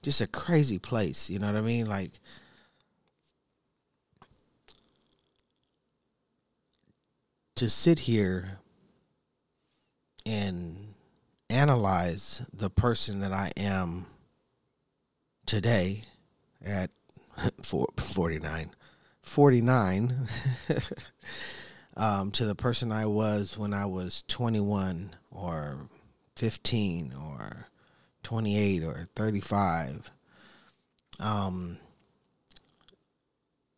just 0.04 0.22
a 0.22 0.28
crazy 0.28 0.78
place. 0.78 1.30
You 1.30 1.40
know 1.40 1.48
what 1.48 1.56
I 1.56 1.62
mean? 1.62 1.88
Like 1.88 2.12
to 7.56 7.70
sit 7.70 8.00
here 8.00 8.60
and 10.26 10.76
analyze 11.50 12.46
the 12.54 12.70
person 12.70 13.22
that 13.22 13.32
I 13.32 13.52
am 13.58 14.06
today 15.46 16.04
at 16.64 16.90
49 17.64 18.72
49 19.22 20.14
um, 21.98 22.32
to 22.32 22.46
the 22.46 22.56
person 22.56 22.92
I 22.92 23.06
was 23.06 23.58
when 23.58 23.74
I 23.74 23.86
was 23.86 24.24
21 24.28 25.12
or 25.32 25.88
15 26.36 27.14
or 27.14 27.68
28 28.24 28.84
or 28.84 29.08
35. 29.16 30.12
Um, 31.20 31.78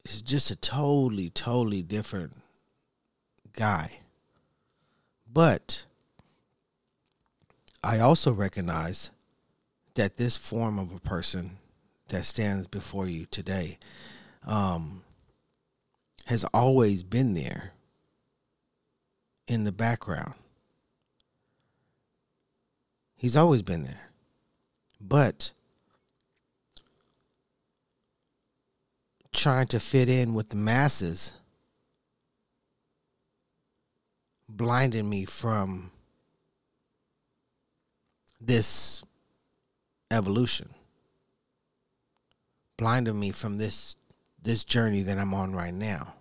it's 0.03 0.21
just 0.21 0.51
a 0.51 0.55
totally, 0.55 1.29
totally 1.29 1.81
different 1.81 2.33
guy. 3.53 3.99
But 5.31 5.85
I 7.83 7.99
also 7.99 8.31
recognize 8.31 9.11
that 9.95 10.17
this 10.17 10.37
form 10.37 10.79
of 10.79 10.93
a 10.93 10.99
person 10.99 11.57
that 12.09 12.25
stands 12.25 12.67
before 12.67 13.07
you 13.07 13.25
today 13.25 13.79
um, 14.45 15.03
has 16.25 16.45
always 16.53 17.03
been 17.03 17.33
there 17.33 17.73
in 19.47 19.63
the 19.63 19.71
background. 19.71 20.33
He's 23.15 23.35
always 23.35 23.61
been 23.61 23.83
there. 23.83 24.11
But 25.07 25.51
trying 29.33 29.67
to 29.67 29.79
fit 29.79 30.09
in 30.09 30.33
with 30.33 30.49
the 30.49 30.55
masses 30.55 31.33
blinded 34.47 35.03
me 35.03 35.25
from 35.25 35.91
this 38.39 39.03
evolution 40.09 40.69
blinded 42.77 43.15
me 43.15 43.31
from 43.31 43.57
this 43.57 43.95
this 44.41 44.63
journey 44.63 45.01
that 45.01 45.17
I'm 45.17 45.33
on 45.33 45.53
right 45.53 45.73
now. 45.73 46.13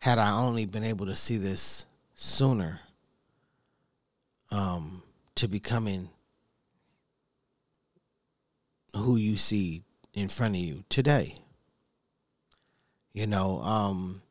Had 0.00 0.18
I 0.18 0.32
only 0.32 0.66
been 0.66 0.82
able 0.82 1.06
to 1.06 1.14
see 1.14 1.36
this 1.36 1.86
sooner, 2.16 2.80
um, 4.50 5.02
to 5.36 5.46
becoming 5.46 6.08
who 8.96 9.16
you 9.16 9.36
see 9.36 9.82
in 10.14 10.28
front 10.28 10.54
of 10.54 10.60
you 10.60 10.84
today. 10.88 11.36
You 13.12 13.26
know, 13.26 13.60
um, 13.62 14.22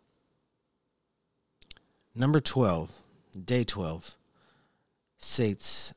number 2.16 2.40
12, 2.40 2.92
day 3.46 3.64
12, 3.64 4.16
states, 5.18 5.94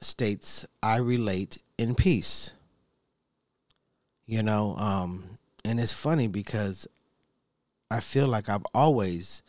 states, 0.00 0.66
I 0.82 0.96
relate 0.96 1.58
in 1.78 1.94
peace. 1.94 2.50
You 4.26 4.42
know, 4.42 4.76
um, 4.76 5.24
and 5.64 5.78
it's 5.78 5.92
funny 5.92 6.28
because 6.28 6.86
I 7.90 8.00
feel 8.00 8.28
like 8.28 8.48
I've 8.48 8.66
always 8.72 9.42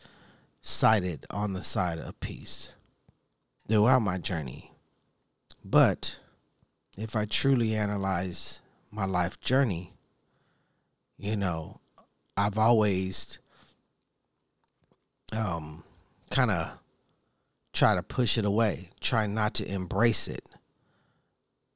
sided 0.60 1.24
on 1.30 1.52
the 1.52 1.64
side 1.64 1.98
of 1.98 2.18
peace 2.20 2.72
throughout 3.68 4.00
my 4.00 4.18
journey. 4.18 4.72
But 5.64 6.18
if 6.96 7.16
I 7.16 7.24
truly 7.24 7.74
analyze 7.74 8.60
my 8.92 9.04
life 9.04 9.40
journey, 9.40 9.92
you 11.18 11.36
know, 11.36 11.80
I've 12.36 12.58
always 12.58 13.38
um 15.36 15.82
kind 16.30 16.50
of 16.50 16.78
try 17.72 17.94
to 17.94 18.02
push 18.02 18.38
it 18.38 18.44
away, 18.44 18.90
try 19.00 19.26
not 19.26 19.54
to 19.54 19.66
embrace 19.66 20.28
it. 20.28 20.48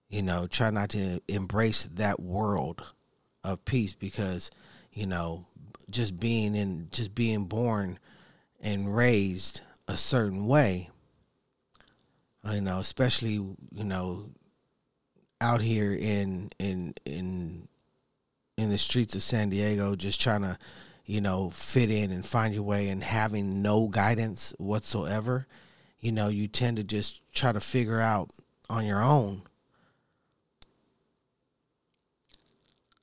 You 0.09 0.23
know, 0.23 0.47
try 0.47 0.71
not 0.71 0.91
to 0.91 1.21
embrace 1.29 1.83
that 1.95 2.19
world 2.19 2.83
of 3.45 3.65
peace 3.65 3.93
because, 3.93 4.51
you 4.93 5.07
know, 5.07 5.45
just 5.91 6.19
being 6.19 6.55
in 6.55 6.89
just 6.93 7.15
being 7.15 7.45
born 7.45 7.99
and 8.61 8.95
raised 8.95 9.61
a 9.87 9.97
certain 9.97 10.47
way, 10.47 10.91
you 12.51 12.61
know, 12.61 12.79
especially, 12.79 13.33
you 13.33 13.85
know, 13.85 14.25
out 15.40 15.61
here 15.61 15.92
in 15.95 16.50
in 16.59 16.95
in 17.04 17.68
in 18.57 18.71
the 18.71 18.78
streets 18.78 19.14
of 19.14 19.23
San 19.23 19.50
Diego 19.50 19.95
just 19.95 20.21
trying 20.21 20.42
to, 20.42 20.59
you 21.07 21.21
know, 21.21 21.50
fit 21.50 21.90
in 21.90 22.11
and 22.11 22.26
find 22.26 22.52
your 22.52 22.64
way 22.64 22.88
and 22.88 23.02
having 23.02 23.62
no 23.62 23.87
guidance 23.87 24.52
whatsoever, 24.59 25.47
you 26.00 26.11
know, 26.11 26.28
you 26.28 26.49
tend 26.49 26.76
to 26.76 26.85
just 26.85 27.23
try 27.33 27.52
to 27.52 27.61
figure 27.61 28.00
out 28.00 28.30
on 28.68 28.85
your 28.85 29.02
own. 29.02 29.42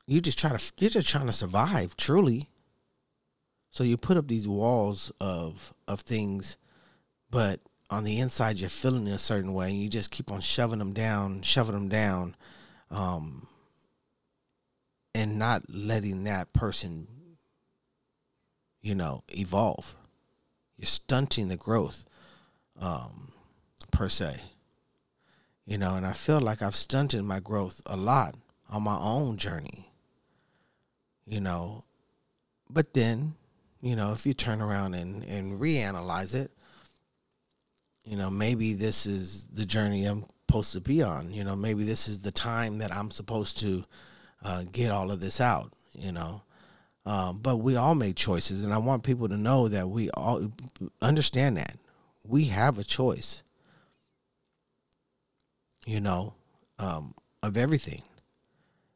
You 0.08 0.22
just 0.22 0.38
try 0.38 0.56
to 0.56 0.74
you're 0.78 0.90
just 0.90 1.10
trying 1.10 1.26
to 1.26 1.32
survive, 1.32 1.98
truly. 1.98 2.50
So 3.72 3.84
you 3.84 3.98
put 3.98 4.18
up 4.18 4.28
these 4.28 4.48
walls 4.48 5.12
of 5.20 5.74
of 5.88 6.02
things, 6.02 6.58
but 7.32 7.60
on 7.90 8.04
the 8.04 8.20
inside 8.20 8.58
you're 8.60 8.70
feeling 8.70 9.08
a 9.08 9.20
certain 9.20 9.54
way 9.54 9.70
and 9.70 9.80
you 9.80 9.90
just 9.90 10.12
keep 10.12 10.32
on 10.32 10.42
shoving 10.42 10.80
them 10.80 10.94
down, 10.94 11.42
shoving 11.42 11.76
them 11.76 11.90
down, 11.90 12.36
um, 12.90 13.48
and 15.14 15.38
not 15.38 15.64
letting 15.70 16.24
that 16.24 16.52
person, 16.54 17.08
you 18.82 18.96
know, 18.96 19.22
evolve. 19.30 19.96
You're 20.78 20.88
stunting 20.88 21.48
the 21.48 21.58
growth, 21.58 22.06
um, 22.82 23.32
per 23.92 24.10
se. 24.10 24.42
You 25.66 25.78
know, 25.78 25.96
and 25.96 26.06
I 26.06 26.12
feel 26.12 26.42
like 26.42 26.62
I've 26.62 26.76
stunted 26.76 27.24
my 27.24 27.40
growth 27.40 27.82
a 27.86 27.98
lot 27.98 28.36
on 28.70 28.84
my 28.84 28.98
own 29.00 29.38
journey. 29.38 29.92
You 31.26 31.40
know, 31.40 31.84
but 32.70 32.94
then, 32.94 33.34
you 33.82 33.96
know, 33.96 34.12
if 34.12 34.28
you 34.28 34.34
turn 34.34 34.62
around 34.62 34.94
and, 34.94 35.24
and 35.24 35.60
reanalyze 35.60 36.36
it, 36.36 36.52
you 38.06 38.18
know, 38.18 38.30
maybe 38.30 38.74
this 38.74 39.06
is 39.06 39.46
the 39.46 39.66
journey 39.66 40.06
I'm 40.06 40.24
supposed 40.48 40.74
to 40.74 40.82
be 40.82 41.02
on. 41.02 41.32
You 41.34 41.44
know, 41.44 41.56
maybe 41.56 41.84
this 41.84 42.08
is 42.08 42.20
the 42.20 42.32
time 42.32 42.78
that 42.78 42.94
I'm 42.94 43.12
supposed 43.12 43.60
to 43.62 43.84
uh, 44.44 44.64
get 44.72 44.92
all 44.92 45.12
of 45.12 45.20
this 45.20 45.42
out. 45.42 45.74
You 45.94 46.12
know, 46.12 46.44
um, 47.06 47.40
but 47.40 47.58
we 47.58 47.76
all 47.76 47.96
make 47.96 48.16
choices, 48.16 48.64
and 48.64 48.74
I 48.74 48.78
want 48.78 49.04
people 49.04 49.28
to 49.30 49.38
know 49.38 49.68
that 49.70 49.90
we 49.90 50.10
all 50.12 50.52
understand 51.02 51.58
that 51.58 51.78
we 52.24 52.46
have 52.46 52.78
a 52.78 52.84
choice. 52.84 53.42
You 55.86 56.00
know, 56.00 56.34
um, 56.80 57.14
of 57.44 57.58
everything, 57.58 58.02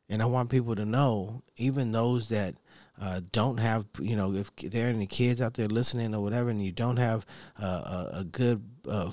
and 0.09 0.21
I 0.21 0.25
want 0.25 0.49
people 0.49 0.75
to 0.75 0.85
know, 0.85 1.43
even 1.55 1.91
those 1.91 2.29
that 2.29 2.55
uh, 3.01 3.21
don't 3.31 3.57
have 3.57 3.85
you 3.99 4.15
know 4.15 4.33
if 4.33 4.53
there 4.57 4.87
are 4.87 4.89
any 4.89 5.07
kids 5.07 5.41
out 5.41 5.53
there 5.53 5.67
listening 5.67 6.13
or 6.13 6.21
whatever 6.21 6.49
and 6.49 6.63
you 6.63 6.71
don't 6.71 6.97
have 6.97 7.25
uh, 7.61 8.07
a, 8.13 8.19
a, 8.19 8.23
good 8.23 8.63
uh, 8.87 9.11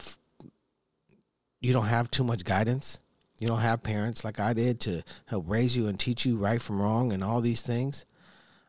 you 1.61 1.73
don't 1.73 1.87
have 1.87 2.11
too 2.11 2.25
much 2.25 2.45
guidance 2.45 2.99
you 3.39 3.47
don't 3.47 3.61
have 3.61 3.83
parents 3.83 4.25
like 4.25 4.41
i 4.41 4.53
did 4.53 4.81
to 4.81 5.03
help 5.27 5.45
raise 5.49 5.77
you 5.77 5.87
and 5.87 6.01
teach 6.01 6.27
you 6.27 6.37
right 6.37 6.61
from 6.61 6.81
wrong 6.81 7.13
and 7.13 7.23
all 7.23 7.41
these 7.41 7.63
things 7.63 8.05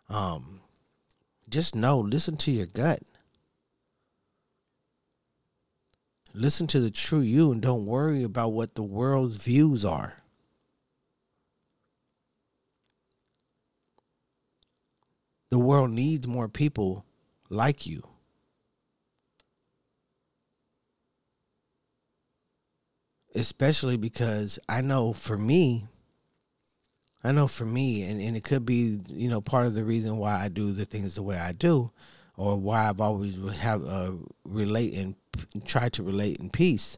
um, 0.10 0.62
just 1.50 1.76
know 1.76 2.00
listen 2.00 2.38
to 2.38 2.52
your 2.52 2.66
gut. 2.66 3.00
Listen 6.34 6.68
to 6.68 6.80
the 6.80 6.92
true 6.92 7.22
you 7.22 7.52
and 7.52 7.62
don't 7.62 7.86
worry 7.86 8.22
about 8.24 8.50
what 8.50 8.76
the 8.76 8.84
world's 8.84 9.44
views 9.44 9.84
are 9.84 10.22
the 15.50 15.60
world 15.60 15.92
needs 15.92 16.28
more 16.28 16.48
people 16.48 17.06
like 17.50 17.86
you. 17.86 18.04
Especially 23.36 23.98
because 23.98 24.58
I 24.68 24.82
know 24.82 25.14
for 25.14 25.38
me, 25.38 25.88
I 27.24 27.32
know 27.32 27.48
for 27.48 27.66
me, 27.66 28.04
and, 28.04 28.22
and 28.22 28.36
it 28.36 28.44
could 28.44 28.66
be, 28.66 29.00
you 29.10 29.30
know, 29.30 29.42
part 29.42 29.68
of 29.68 29.74
the 29.74 29.84
reason 29.84 30.18
why 30.18 30.42
I 30.42 30.48
do 30.50 30.72
the 30.72 30.86
things 30.86 31.16
the 31.16 31.24
way 31.24 31.38
I 31.38 31.52
do, 31.52 31.92
or 32.36 32.58
why 32.58 32.88
I've 32.88 33.02
always 33.02 33.38
have 33.60 33.84
uh, 33.86 34.14
relate 34.46 34.96
and 34.96 35.16
try 35.66 35.90
to 35.90 36.04
relate 36.04 36.38
in 36.38 36.50
peace, 36.50 36.98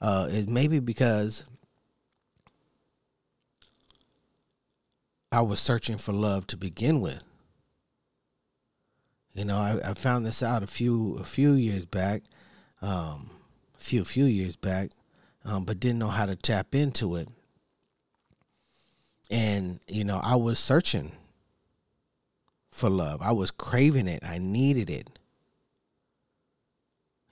uh, 0.00 0.28
is 0.30 0.48
maybe 0.48 0.80
because 0.80 1.44
I 5.32 5.40
was 5.40 5.60
searching 5.60 5.96
for 5.98 6.12
love 6.12 6.46
to 6.48 6.56
begin 6.56 7.00
with. 7.00 7.24
You 9.34 9.44
know, 9.44 9.56
I, 9.56 9.80
I 9.84 9.94
found 9.94 10.24
this 10.24 10.42
out 10.42 10.62
a 10.62 10.66
few 10.66 11.16
a 11.16 11.24
few 11.24 11.52
years 11.52 11.84
back, 11.84 12.22
um, 12.80 13.30
a 13.76 13.78
few 13.78 14.04
few 14.04 14.26
years 14.26 14.54
back, 14.54 14.90
um, 15.44 15.64
but 15.64 15.80
didn't 15.80 15.98
know 15.98 16.08
how 16.08 16.26
to 16.26 16.36
tap 16.36 16.74
into 16.74 17.16
it. 17.16 17.28
And 19.30 19.80
you 19.88 20.04
know, 20.04 20.20
I 20.22 20.36
was 20.36 20.58
searching 20.60 21.12
for 22.70 22.88
love. 22.88 23.20
I 23.22 23.32
was 23.32 23.50
craving 23.50 24.06
it. 24.06 24.22
I 24.24 24.38
needed 24.38 24.88
it. 24.88 25.10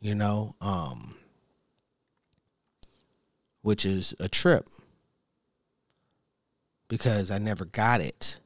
You 0.01 0.17
know, 0.17 0.55
um, 0.61 1.15
which 3.63 3.85
is 3.85 4.13
a 4.19 4.29
trip 4.29 4.69
because 6.89 7.31
I 7.31 7.39
never 7.39 7.65
got 7.65 8.01
it. 8.01 8.41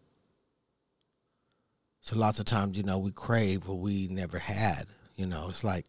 So 2.06 2.14
lots 2.14 2.38
of 2.38 2.46
times, 2.46 2.78
you 2.78 2.84
know, 2.84 2.98
we 2.98 3.10
crave 3.10 3.66
what 3.66 3.78
we 3.78 4.06
never 4.06 4.38
had. 4.38 4.84
You 5.16 5.26
know, 5.26 5.48
it's 5.48 5.64
like, 5.64 5.86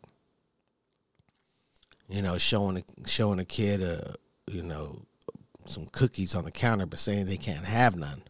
you 2.10 2.24
know, 2.24 2.40
showing 2.40 2.78
a, 2.78 3.08
showing 3.08 3.38
a 3.38 3.46
kid 3.46 3.84
a, 3.84 4.16
you 4.48 4.64
know, 4.64 5.04
some 5.66 5.86
cookies 5.92 6.34
on 6.34 6.44
the 6.44 6.52
counter, 6.52 6.88
but 6.88 6.98
saying 6.98 7.28
they 7.28 7.38
can't 7.38 7.64
have 7.64 7.96
none. 7.96 8.24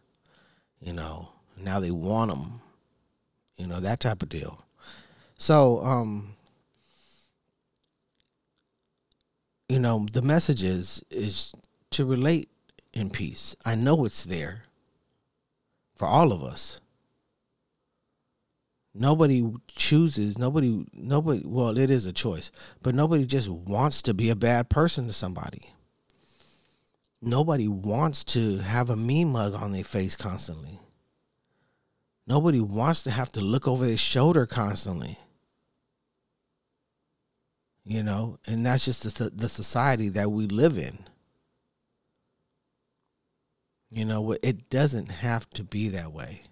You 0.82 0.92
know, 0.92 1.30
now 1.64 1.80
they 1.80 1.90
want 1.90 2.30
them. 2.30 2.60
You 3.56 3.66
know 3.66 3.80
that 3.80 4.00
type 4.00 4.22
of 4.22 4.28
deal. 4.28 4.62
So, 5.38 5.82
um, 5.82 6.34
you 9.70 9.78
know, 9.78 10.06
the 10.12 10.20
message 10.20 10.62
is 10.62 11.02
is 11.10 11.54
to 11.92 12.04
relate 12.04 12.50
in 12.92 13.08
peace. 13.08 13.56
I 13.64 13.76
know 13.76 14.04
it's 14.04 14.24
there 14.24 14.64
for 15.94 16.06
all 16.06 16.32
of 16.32 16.42
us 16.42 16.80
nobody 18.98 19.50
chooses 19.68 20.38
nobody 20.38 20.84
nobody 20.92 21.42
well 21.44 21.76
it 21.78 21.90
is 21.90 22.06
a 22.06 22.12
choice 22.12 22.50
but 22.82 22.94
nobody 22.94 23.24
just 23.24 23.48
wants 23.48 24.02
to 24.02 24.12
be 24.14 24.30
a 24.30 24.36
bad 24.36 24.68
person 24.68 25.06
to 25.06 25.12
somebody 25.12 25.72
nobody 27.22 27.68
wants 27.68 28.24
to 28.24 28.58
have 28.58 28.90
a 28.90 28.96
mean 28.96 29.30
mug 29.30 29.54
on 29.54 29.72
their 29.72 29.84
face 29.84 30.16
constantly 30.16 30.78
nobody 32.26 32.60
wants 32.60 33.02
to 33.02 33.10
have 33.10 33.30
to 33.32 33.40
look 33.40 33.66
over 33.68 33.86
their 33.86 33.96
shoulder 33.96 34.46
constantly 34.46 35.18
You 37.88 38.02
know, 38.02 38.36
and 38.46 38.66
that's 38.66 38.84
just 38.84 39.02
the, 39.16 39.30
the 39.30 39.48
society 39.48 40.10
that 40.10 40.30
we 40.30 40.46
live 40.46 40.76
in. 40.76 40.98
You 43.88 44.04
know, 44.04 44.36
it 44.42 44.68
doesn't 44.68 45.08
have 45.08 45.48
to 45.50 45.64
be 45.64 45.88
that 45.88 46.12
way. 46.12 46.42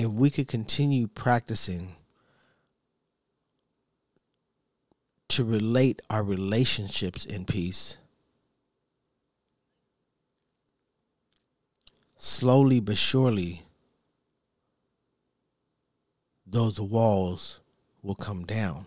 If 0.00 0.08
we 0.08 0.30
could 0.30 0.48
continue 0.48 1.08
practicing 1.08 1.94
to 5.28 5.44
relate 5.44 6.00
our 6.08 6.22
relationships 6.22 7.26
in 7.26 7.44
peace, 7.44 7.98
slowly 12.16 12.80
but 12.80 12.96
surely, 12.96 13.66
those 16.46 16.80
walls 16.80 17.60
will 18.02 18.14
come 18.14 18.46
down. 18.46 18.86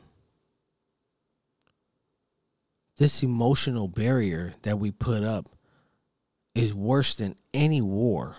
This 2.97 3.21
emotional 3.21 3.87
barrier 3.87 4.55
that 4.63 4.79
we 4.79 4.89
put 4.89 5.23
up 5.23 5.47
is 6.55 6.73
worse 6.73 7.13
than 7.13 7.35
any 7.53 7.83
war. 7.83 8.35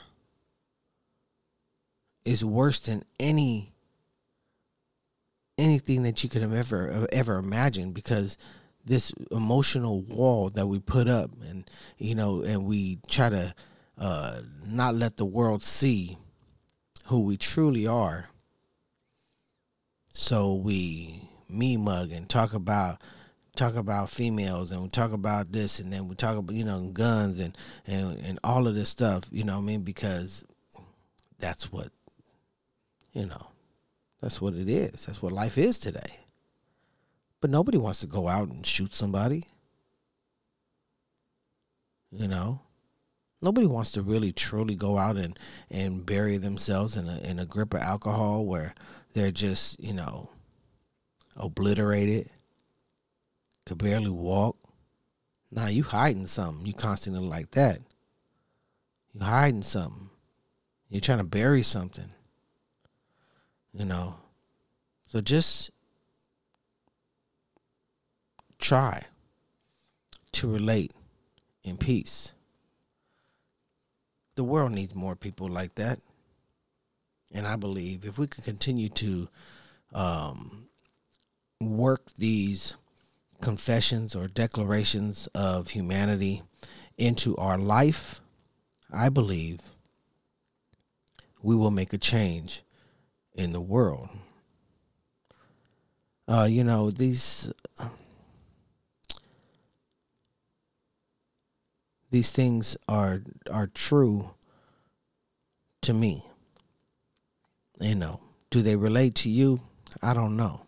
Is 2.25 2.45
worse 2.45 2.81
than 2.81 3.03
any 3.21 3.71
anything 5.59 6.03
that 6.03 6.23
you 6.23 6.29
could 6.29 6.43
have 6.43 6.55
ever 6.55 7.07
ever 7.13 7.37
imagined 7.37 7.95
because 7.95 8.39
this 8.85 9.13
emotional 9.31 10.03
wall 10.03 10.51
that 10.51 10.67
we 10.67 10.79
put 10.79 11.09
up 11.09 11.31
and 11.49 11.69
you 11.99 12.15
know 12.15 12.43
and 12.43 12.67
we 12.67 12.99
try 13.09 13.29
to 13.29 13.55
uh, 13.99 14.41
not 14.67 14.95
let 14.95 15.17
the 15.17 15.25
world 15.25 15.63
see 15.63 16.19
who 17.07 17.21
we 17.21 17.37
truly 17.37 17.87
are. 17.87 18.29
So 20.09 20.55
we 20.55 21.29
me 21.49 21.77
mug 21.77 22.11
and 22.11 22.29
talk 22.29 22.55
about 22.55 23.01
talk 23.57 23.77
about 23.77 24.11
females 24.11 24.73
and 24.73 24.83
we 24.83 24.89
talk 24.89 25.13
about 25.13 25.53
this 25.53 25.79
and 25.79 25.93
then 25.93 26.09
we 26.09 26.15
talk 26.17 26.37
about 26.37 26.57
you 26.57 26.65
know 26.65 26.91
guns 26.93 27.39
and 27.39 27.57
and 27.87 28.19
and 28.25 28.39
all 28.43 28.67
of 28.67 28.75
this 28.75 28.89
stuff 28.89 29.23
you 29.31 29.45
know 29.45 29.57
what 29.57 29.63
i 29.63 29.67
mean? 29.67 29.83
Because 29.83 30.45
that's 31.39 31.71
what 31.71 31.89
you 33.15 33.27
know 33.27 33.51
that's 34.21 34.41
what 34.41 34.55
it 34.55 34.69
is 34.69 35.07
that's 35.07 35.23
what 35.23 35.33
life 35.33 35.57
is 35.57 35.79
today 35.79 36.19
but 37.41 37.51
nobody 37.51 37.79
wants 37.79 38.01
to 38.01 38.07
go 38.07 38.29
out 38.29 38.49
and 38.49 38.67
shoot 38.67 38.95
somebody 38.95 39.45
you 42.11 42.29
know 42.29 42.61
nobody 43.41 43.67
wants 43.67 43.93
to 43.93 44.03
really 44.03 44.33
truly 44.33 44.75
go 44.75 44.99
out 44.99 45.17
and 45.17 45.39
and 45.71 46.05
bury 46.05 46.37
themselves 46.37 46.97
in 46.97 47.09
a 47.09 47.19
in 47.31 47.39
a 47.39 47.47
grip 47.47 47.73
of 47.73 47.81
alcohol 47.81 48.45
where 48.45 48.75
they're 49.15 49.31
just 49.31 49.83
you 49.83 49.95
know 49.95 50.29
obliterated 51.37 52.29
could 53.65 53.79
barely 53.79 54.11
walk. 54.11 54.57
Now 55.51 55.69
you 55.69 55.83
hiding 55.83 56.27
something. 56.27 56.67
You 56.67 56.75
constantly 56.75 57.27
like 57.27 57.51
that. 57.53 57.79
You 59.13 59.25
hiding 59.25 59.63
something. 59.63 60.11
You're 60.89 61.01
trying 61.01 61.21
to 61.21 61.29
bury 61.29 61.63
something. 61.63 62.11
You 63.75 63.85
know. 63.85 64.15
So 65.09 65.21
just 65.21 65.71
try 68.59 69.03
to 70.33 70.49
relate 70.51 70.93
in 71.65 71.77
peace. 71.77 72.33
The 74.37 74.45
world 74.45 74.73
needs 74.73 74.95
more 74.95 75.15
people 75.15 75.49
like 75.49 75.75
that. 75.75 75.99
And 77.33 77.47
I 77.47 77.57
believe 77.57 78.05
if 78.05 78.19
we 78.19 78.27
can 78.27 78.45
continue 78.45 78.89
to 78.91 79.29
um, 79.93 80.69
work 81.61 82.13
these 82.17 82.75
confessions 83.41 84.15
or 84.15 84.29
declarations 84.29 85.27
of 85.35 85.71
humanity 85.71 86.43
into 86.97 87.37
our 87.37 87.59
life, 87.59 88.21
I 88.93 89.09
believe 89.09 89.61
we 91.43 91.57
will 91.57 91.71
make 91.71 91.93
a 91.93 91.99
change 91.99 92.63
in 93.35 93.53
the 93.53 93.61
world. 93.61 94.09
Uh, 96.27 96.47
you 96.49 96.65
know, 96.65 96.91
these 96.91 97.53
these 102.11 102.31
things 102.31 102.77
are 102.89 103.21
are 103.51 103.67
true 103.67 104.31
to 105.83 105.93
me. 105.93 106.23
You 107.81 107.97
know, 107.97 108.21
do 108.51 108.63
they 108.63 108.77
relate 108.77 109.15
to 109.17 109.29
you? 109.29 109.61
I 110.03 110.15
don't 110.15 110.37
know. 110.37 110.63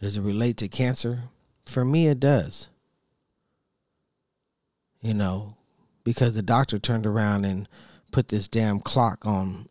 Does 0.00 0.16
it 0.16 0.22
relate 0.22 0.56
to 0.58 0.68
cancer? 0.68 1.24
For 1.64 1.84
me, 1.84 2.08
it 2.08 2.20
does. 2.20 2.68
You 5.00 5.14
know, 5.14 5.54
because 6.04 6.34
the 6.34 6.42
doctor 6.42 6.78
turned 6.78 7.06
around 7.06 7.44
and 7.44 7.68
put 8.10 8.28
this 8.28 8.48
damn 8.48 8.80
clock 8.80 9.24
on, 9.24 9.66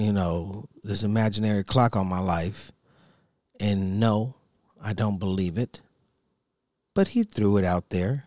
you 0.00 0.12
know, 0.12 0.64
this 0.82 1.02
imaginary 1.02 1.62
clock 1.62 1.96
on 1.96 2.08
my 2.08 2.20
life. 2.20 2.72
And 3.60 4.00
no, 4.00 4.34
I 4.82 4.94
don't 4.94 5.18
believe 5.18 5.58
it. 5.58 5.80
But 6.94 7.08
he 7.08 7.22
threw 7.22 7.58
it 7.58 7.64
out 7.64 7.90
there. 7.90 8.24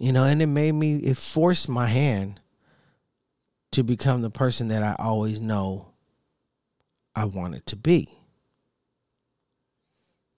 You 0.00 0.12
know, 0.12 0.24
and 0.24 0.42
it 0.42 0.46
made 0.46 0.72
me, 0.72 0.96
it 0.96 1.16
forced 1.16 1.68
my 1.68 1.86
hand 1.86 2.40
to 3.70 3.84
become 3.84 4.20
the 4.20 4.30
person 4.30 4.68
that 4.68 4.82
I 4.82 4.96
always 4.98 5.40
know 5.40 5.92
I 7.14 7.24
wanted 7.26 7.66
to 7.66 7.76
be. 7.76 8.08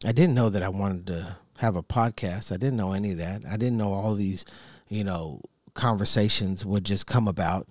I 0.05 0.13
didn't 0.13 0.35
know 0.35 0.51
that 0.51 0.63
I 0.63 0.69
wanted 0.69 1.07
to 1.07 1.37
have 1.59 1.77
a 1.77 1.83
podcast. 1.83 2.53
I 2.53 2.59
didn't 2.59 2.77
know 2.77 2.93
any 2.93 3.13
of 3.13 3.19
that. 3.19 3.43
I 3.51 3.57
didn't 3.57 3.79
know 3.79 3.93
all 3.93 4.15
these, 4.15 4.45
you 4.89 5.03
know, 5.03 5.41
conversations 5.73 6.65
would 6.65 6.85
just 6.85 7.07
come 7.07 7.27
about. 7.27 7.67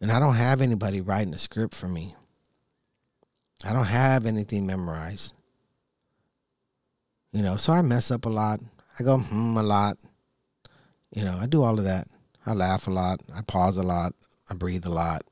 And 0.00 0.12
I 0.12 0.20
don't 0.20 0.36
have 0.36 0.60
anybody 0.60 1.00
writing 1.00 1.34
a 1.34 1.38
script 1.38 1.74
for 1.74 1.88
me. 1.88 2.14
I 3.64 3.72
don't 3.72 3.86
have 3.86 4.26
anything 4.26 4.66
memorized. 4.66 5.32
You 7.32 7.42
know, 7.42 7.56
so 7.56 7.72
I 7.72 7.82
mess 7.82 8.10
up 8.10 8.24
a 8.24 8.30
lot. 8.30 8.60
I 8.98 9.02
go 9.02 9.18
hmm 9.18 9.56
a 9.56 9.62
lot. 9.62 9.96
You 11.14 11.24
know, 11.24 11.36
I 11.40 11.46
do 11.46 11.62
all 11.62 11.78
of 11.78 11.84
that. 11.84 12.06
I 12.46 12.54
laugh 12.54 12.86
a 12.86 12.90
lot. 12.90 13.20
I 13.34 13.42
pause 13.42 13.76
a 13.76 13.82
lot. 13.82 14.14
I 14.48 14.54
breathe 14.54 14.86
a 14.86 14.90
lot. 14.90 15.22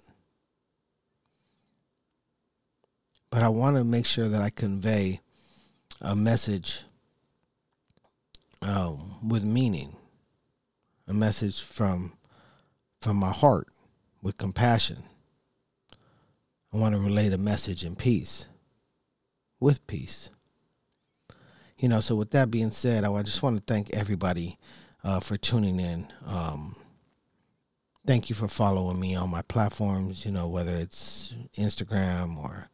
But 3.31 3.43
I 3.43 3.49
want 3.49 3.77
to 3.77 3.85
make 3.85 4.07
sure 4.07 4.29
that 4.29 4.43
I 4.43 4.51
convey 4.51 5.21
a 6.01 6.15
message 6.15 6.83
um, 8.63 8.99
with 9.29 9.45
meaning, 9.45 9.97
a 11.07 11.15
message 11.15 11.63
from 11.63 12.13
from 13.01 13.17
my 13.17 13.31
heart 13.31 13.69
with 14.27 14.37
compassion. 14.37 14.97
I 16.75 16.79
want 16.79 16.97
to 16.97 17.01
relay 17.01 17.33
a 17.33 17.39
message 17.39 17.85
in 17.85 17.95
peace, 17.95 18.47
with 19.61 19.87
peace. 19.87 20.31
You 21.79 21.89
know, 21.89 22.01
so 22.01 22.17
with 22.17 22.33
that 22.33 22.51
being 22.51 22.73
said, 22.73 23.05
I 23.05 23.23
just 23.23 23.45
want 23.45 23.57
to 23.57 23.63
thank 23.73 23.95
everybody 23.95 24.59
uh, 25.05 25.21
for 25.21 25.37
tuning 25.37 25.79
in. 25.79 26.09
Um, 26.27 26.75
thank 28.05 28.29
you 28.29 28.35
for 28.35 28.49
following 28.49 28.99
me 28.99 29.15
on 29.15 29.31
my 29.31 29.43
platforms, 29.43 30.27
you 30.27 30.33
know, 30.33 30.49
whether 30.49 30.75
it's 30.75 31.33
Instagram 31.57 32.37
or 32.37 32.69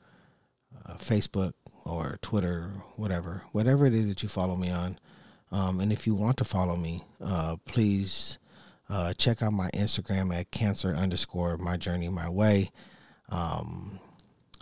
uh, 0.87 0.95
Facebook 0.95 1.53
or 1.85 2.19
Twitter, 2.23 2.71
whatever, 2.97 3.43
whatever 3.53 3.85
it 3.85 3.93
is 3.93 4.09
that 4.09 4.23
you 4.23 4.29
follow 4.31 4.57
me 4.57 4.71
on. 4.71 4.97
Um, 5.51 5.81
and 5.81 5.93
if 5.93 6.07
you 6.07 6.15
want 6.15 6.39
to 6.39 6.45
follow 6.45 6.77
me, 6.77 7.03
uh, 7.23 7.57
please 7.67 8.39
uh, 8.89 9.13
check 9.15 9.43
out 9.43 9.53
my 9.53 9.71
Instagram 9.71 10.35
at 10.35 10.51
cancer 10.51 10.95
underscore 10.95 11.57
my 11.57 11.77
journey 11.77 12.09
my 12.09 12.29
way. 12.29 12.71
Um, 13.29 13.99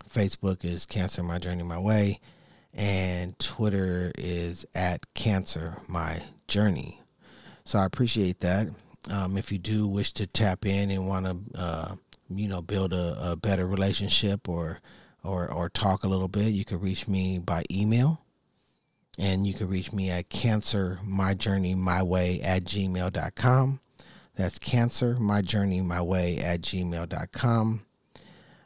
Facebook 0.09 0.65
is 0.65 0.87
cancer 0.87 1.23
my 1.23 1.39
journey 1.39 1.63
my 1.63 1.79
way, 1.79 2.21
and 2.75 3.39
Twitter 3.39 4.13
is 4.17 4.65
at 4.75 5.13
cancer 5.15 5.77
my 5.89 6.23
journey. 6.49 7.01
So 7.65 7.79
I 7.79 7.85
appreciate 7.85 8.41
that. 8.41 8.69
Um, 9.11 9.37
if 9.37 9.51
you 9.51 9.59
do 9.59 9.89
wish 9.89 10.13
to 10.15 10.27
tap 10.27 10.67
in 10.67 10.91
and 10.91 11.07
want 11.07 11.27
to, 11.27 11.37
uh, 11.57 11.95
you 12.29 12.49
know, 12.49 12.63
build 12.63 12.93
a, 12.93 13.17
a 13.33 13.37
better 13.37 13.67
relationship 13.67 14.49
or 14.49 14.81
or, 15.23 15.51
or 15.51 15.69
talk 15.69 16.05
a 16.05 16.09
little 16.09 16.29
bit, 16.29 16.53
you 16.53 16.65
can 16.65 16.81
reach 16.81 17.07
me 17.07 17.39
by 17.39 17.63
email. 17.71 18.23
And 19.19 19.47
you 19.47 19.53
can 19.53 19.69
reach 19.69 19.93
me 19.93 20.09
at 20.11 20.31
cancer 20.31 20.99
my 21.05 21.35
journey 21.35 21.75
my 21.75 22.03
way 22.03 22.41
at 22.41 22.65
gmail.com. 22.65 23.81
That's 24.41 24.59
cancer 24.59 25.17
my 25.21 25.43
journey 25.43 25.83
my 25.83 26.01
way 26.01 26.39
at 26.39 26.63
gmail.com. 26.63 27.83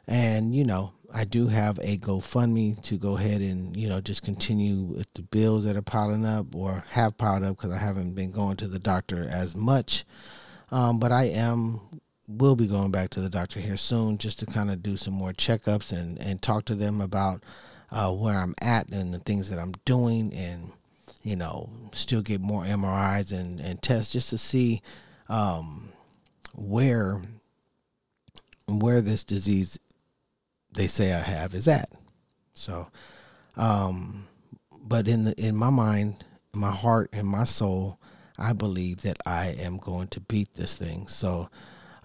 And, 0.07 0.55
you 0.55 0.63
know, 0.63 0.93
I 1.13 1.25
do 1.25 1.47
have 1.47 1.79
a 1.79 1.97
GoFundMe 1.97 2.81
to 2.83 2.97
go 2.97 3.17
ahead 3.17 3.41
and, 3.41 3.75
you 3.75 3.89
know, 3.89 3.99
just 3.99 4.23
continue 4.23 4.83
with 4.83 5.13
the 5.15 5.23
bills 5.23 5.65
that 5.65 5.75
are 5.75 5.81
piling 5.81 6.25
up 6.25 6.55
or 6.55 6.85
have 6.91 7.17
piled 7.17 7.43
up 7.43 7.57
because 7.57 7.71
I 7.71 7.77
haven't 7.77 8.15
been 8.15 8.31
going 8.31 8.55
to 8.57 8.67
the 8.67 8.79
doctor 8.79 9.27
as 9.29 9.53
much. 9.53 10.05
Um, 10.71 10.97
but 10.97 11.11
I 11.11 11.25
am 11.25 11.79
will 12.29 12.55
be 12.55 12.67
going 12.67 12.91
back 12.91 13.09
to 13.11 13.19
the 13.19 13.29
doctor 13.29 13.59
here 13.59 13.77
soon 13.77 14.17
just 14.17 14.39
to 14.39 14.45
kind 14.45 14.71
of 14.71 14.81
do 14.81 14.95
some 14.95 15.13
more 15.13 15.31
checkups 15.33 15.91
and, 15.91 16.17
and 16.21 16.41
talk 16.41 16.65
to 16.65 16.75
them 16.75 17.01
about 17.01 17.43
uh, 17.91 18.11
where 18.11 18.39
I'm 18.39 18.55
at 18.61 18.87
and 18.89 19.13
the 19.13 19.19
things 19.19 19.49
that 19.49 19.59
I'm 19.59 19.73
doing 19.83 20.33
and, 20.33 20.71
you 21.21 21.35
know, 21.35 21.69
still 21.91 22.21
get 22.21 22.39
more 22.39 22.63
MRIs 22.63 23.37
and, 23.37 23.59
and 23.59 23.81
tests 23.81 24.13
just 24.13 24.29
to 24.29 24.37
see 24.37 24.81
um, 25.29 25.89
where 26.53 27.21
where 28.67 29.01
this 29.01 29.23
disease 29.23 29.79
they 30.73 30.87
say 30.87 31.13
I 31.13 31.19
have 31.19 31.53
is 31.53 31.67
at. 31.67 31.89
So, 32.53 32.87
um, 33.57 34.25
but 34.87 35.07
in 35.07 35.25
the 35.25 35.33
in 35.37 35.55
my 35.55 35.69
mind, 35.69 36.23
my 36.53 36.71
heart, 36.71 37.09
and 37.13 37.27
my 37.27 37.43
soul, 37.43 37.99
I 38.37 38.53
believe 38.53 39.01
that 39.01 39.17
I 39.25 39.55
am 39.59 39.77
going 39.77 40.07
to 40.09 40.19
beat 40.19 40.53
this 40.55 40.75
thing. 40.75 41.07
So, 41.07 41.49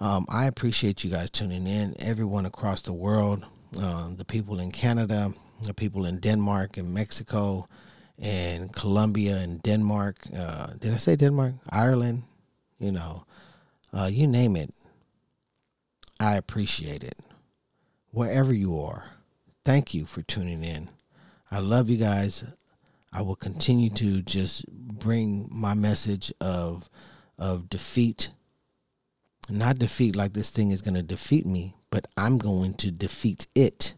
um, 0.01 0.27
I 0.29 0.47
appreciate 0.47 1.05
you 1.05 1.11
guys 1.11 1.31
tuning 1.31 1.67
in, 1.67 1.95
everyone 1.99 2.47
across 2.47 2.83
the 2.83 2.93
world, 2.93 3.45
uh, 3.79 4.15
the 4.15 4.25
people 4.25 4.61
in 4.61 4.71
Canada, 4.71 5.33
the 5.63 5.75
people 5.75 6.07
in 6.07 6.19
Denmark 6.19 6.77
and 6.77 6.95
Mexico, 6.95 7.67
and 8.19 8.73
Colombia 8.73 9.37
and 9.39 9.63
Denmark. 9.63 10.17
Uh, 10.37 10.69
did 10.81 10.93
I 10.93 10.97
say 10.97 11.17
Denmark? 11.17 11.55
Ireland, 11.71 12.23
you 12.81 12.91
know, 12.91 13.25
uh, 13.93 14.09
you 14.11 14.27
name 14.27 14.57
it. 14.57 14.71
I 16.19 16.35
appreciate 16.35 17.05
it. 17.05 17.19
Wherever 18.11 18.53
you 18.53 18.81
are, 18.81 19.13
thank 19.65 19.95
you 19.95 20.07
for 20.07 20.23
tuning 20.23 20.65
in. 20.65 20.89
I 21.51 21.61
love 21.61 21.89
you 21.89 21.97
guys. 21.97 22.45
I 23.13 23.23
will 23.23 23.37
continue 23.37 23.91
to 23.91 24.23
just 24.23 24.67
bring 24.69 25.49
my 25.53 25.75
message 25.75 26.33
of 26.41 26.89
of 27.39 27.71
defeat. 27.71 28.31
Not 29.49 29.79
defeat 29.79 30.15
like 30.15 30.33
this 30.33 30.51
thing 30.51 30.71
is 30.71 30.83
going 30.83 30.95
to 30.95 31.03
defeat 31.03 31.45
me, 31.47 31.75
but 31.91 32.07
I'm 32.17 32.39
going 32.39 32.75
to 32.75 32.91
defeat 32.91 33.47
it. 33.55 33.95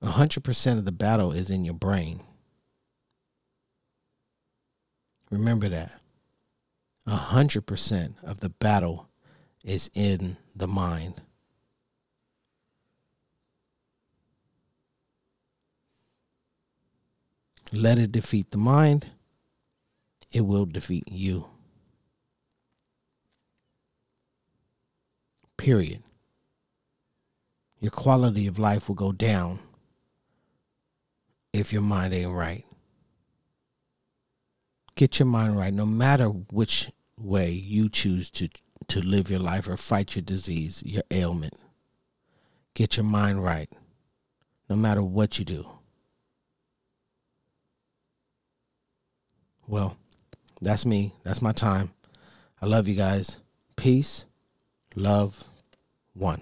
A 0.00 0.10
hundred 0.10 0.44
percent 0.44 0.78
of 0.78 0.84
the 0.84 0.92
battle 0.92 1.32
is 1.32 1.50
in 1.50 1.64
your 1.64 1.74
brain. 1.74 2.20
Remember 5.34 5.68
that. 5.68 6.00
A 7.08 7.16
hundred 7.16 7.66
percent 7.66 8.14
of 8.22 8.38
the 8.38 8.48
battle 8.48 9.08
is 9.64 9.90
in 9.94 10.36
the 10.54 10.68
mind. 10.68 11.20
Let 17.72 17.98
it 17.98 18.12
defeat 18.12 18.52
the 18.52 18.58
mind, 18.58 19.06
it 20.32 20.42
will 20.42 20.66
defeat 20.66 21.04
you. 21.10 21.48
Period. 25.56 26.00
Your 27.80 27.90
quality 27.90 28.46
of 28.46 28.60
life 28.60 28.86
will 28.86 28.94
go 28.94 29.10
down 29.10 29.58
if 31.52 31.72
your 31.72 31.82
mind 31.82 32.14
ain't 32.14 32.30
right. 32.30 32.64
Get 34.96 35.18
your 35.18 35.26
mind 35.26 35.56
right, 35.56 35.72
no 35.72 35.86
matter 35.86 36.26
which 36.26 36.90
way 37.18 37.50
you 37.50 37.88
choose 37.88 38.30
to, 38.30 38.48
to 38.88 39.00
live 39.00 39.30
your 39.30 39.40
life 39.40 39.68
or 39.68 39.76
fight 39.76 40.14
your 40.14 40.22
disease, 40.22 40.82
your 40.84 41.02
ailment. 41.10 41.54
Get 42.74 42.96
your 42.96 43.04
mind 43.04 43.42
right, 43.42 43.70
no 44.68 44.76
matter 44.76 45.02
what 45.02 45.38
you 45.38 45.44
do. 45.44 45.68
Well, 49.66 49.96
that's 50.60 50.84
me. 50.86 51.12
That's 51.24 51.42
my 51.42 51.52
time. 51.52 51.90
I 52.60 52.66
love 52.66 52.86
you 52.86 52.94
guys. 52.94 53.38
Peace, 53.76 54.24
love, 54.94 55.44
one. 56.12 56.40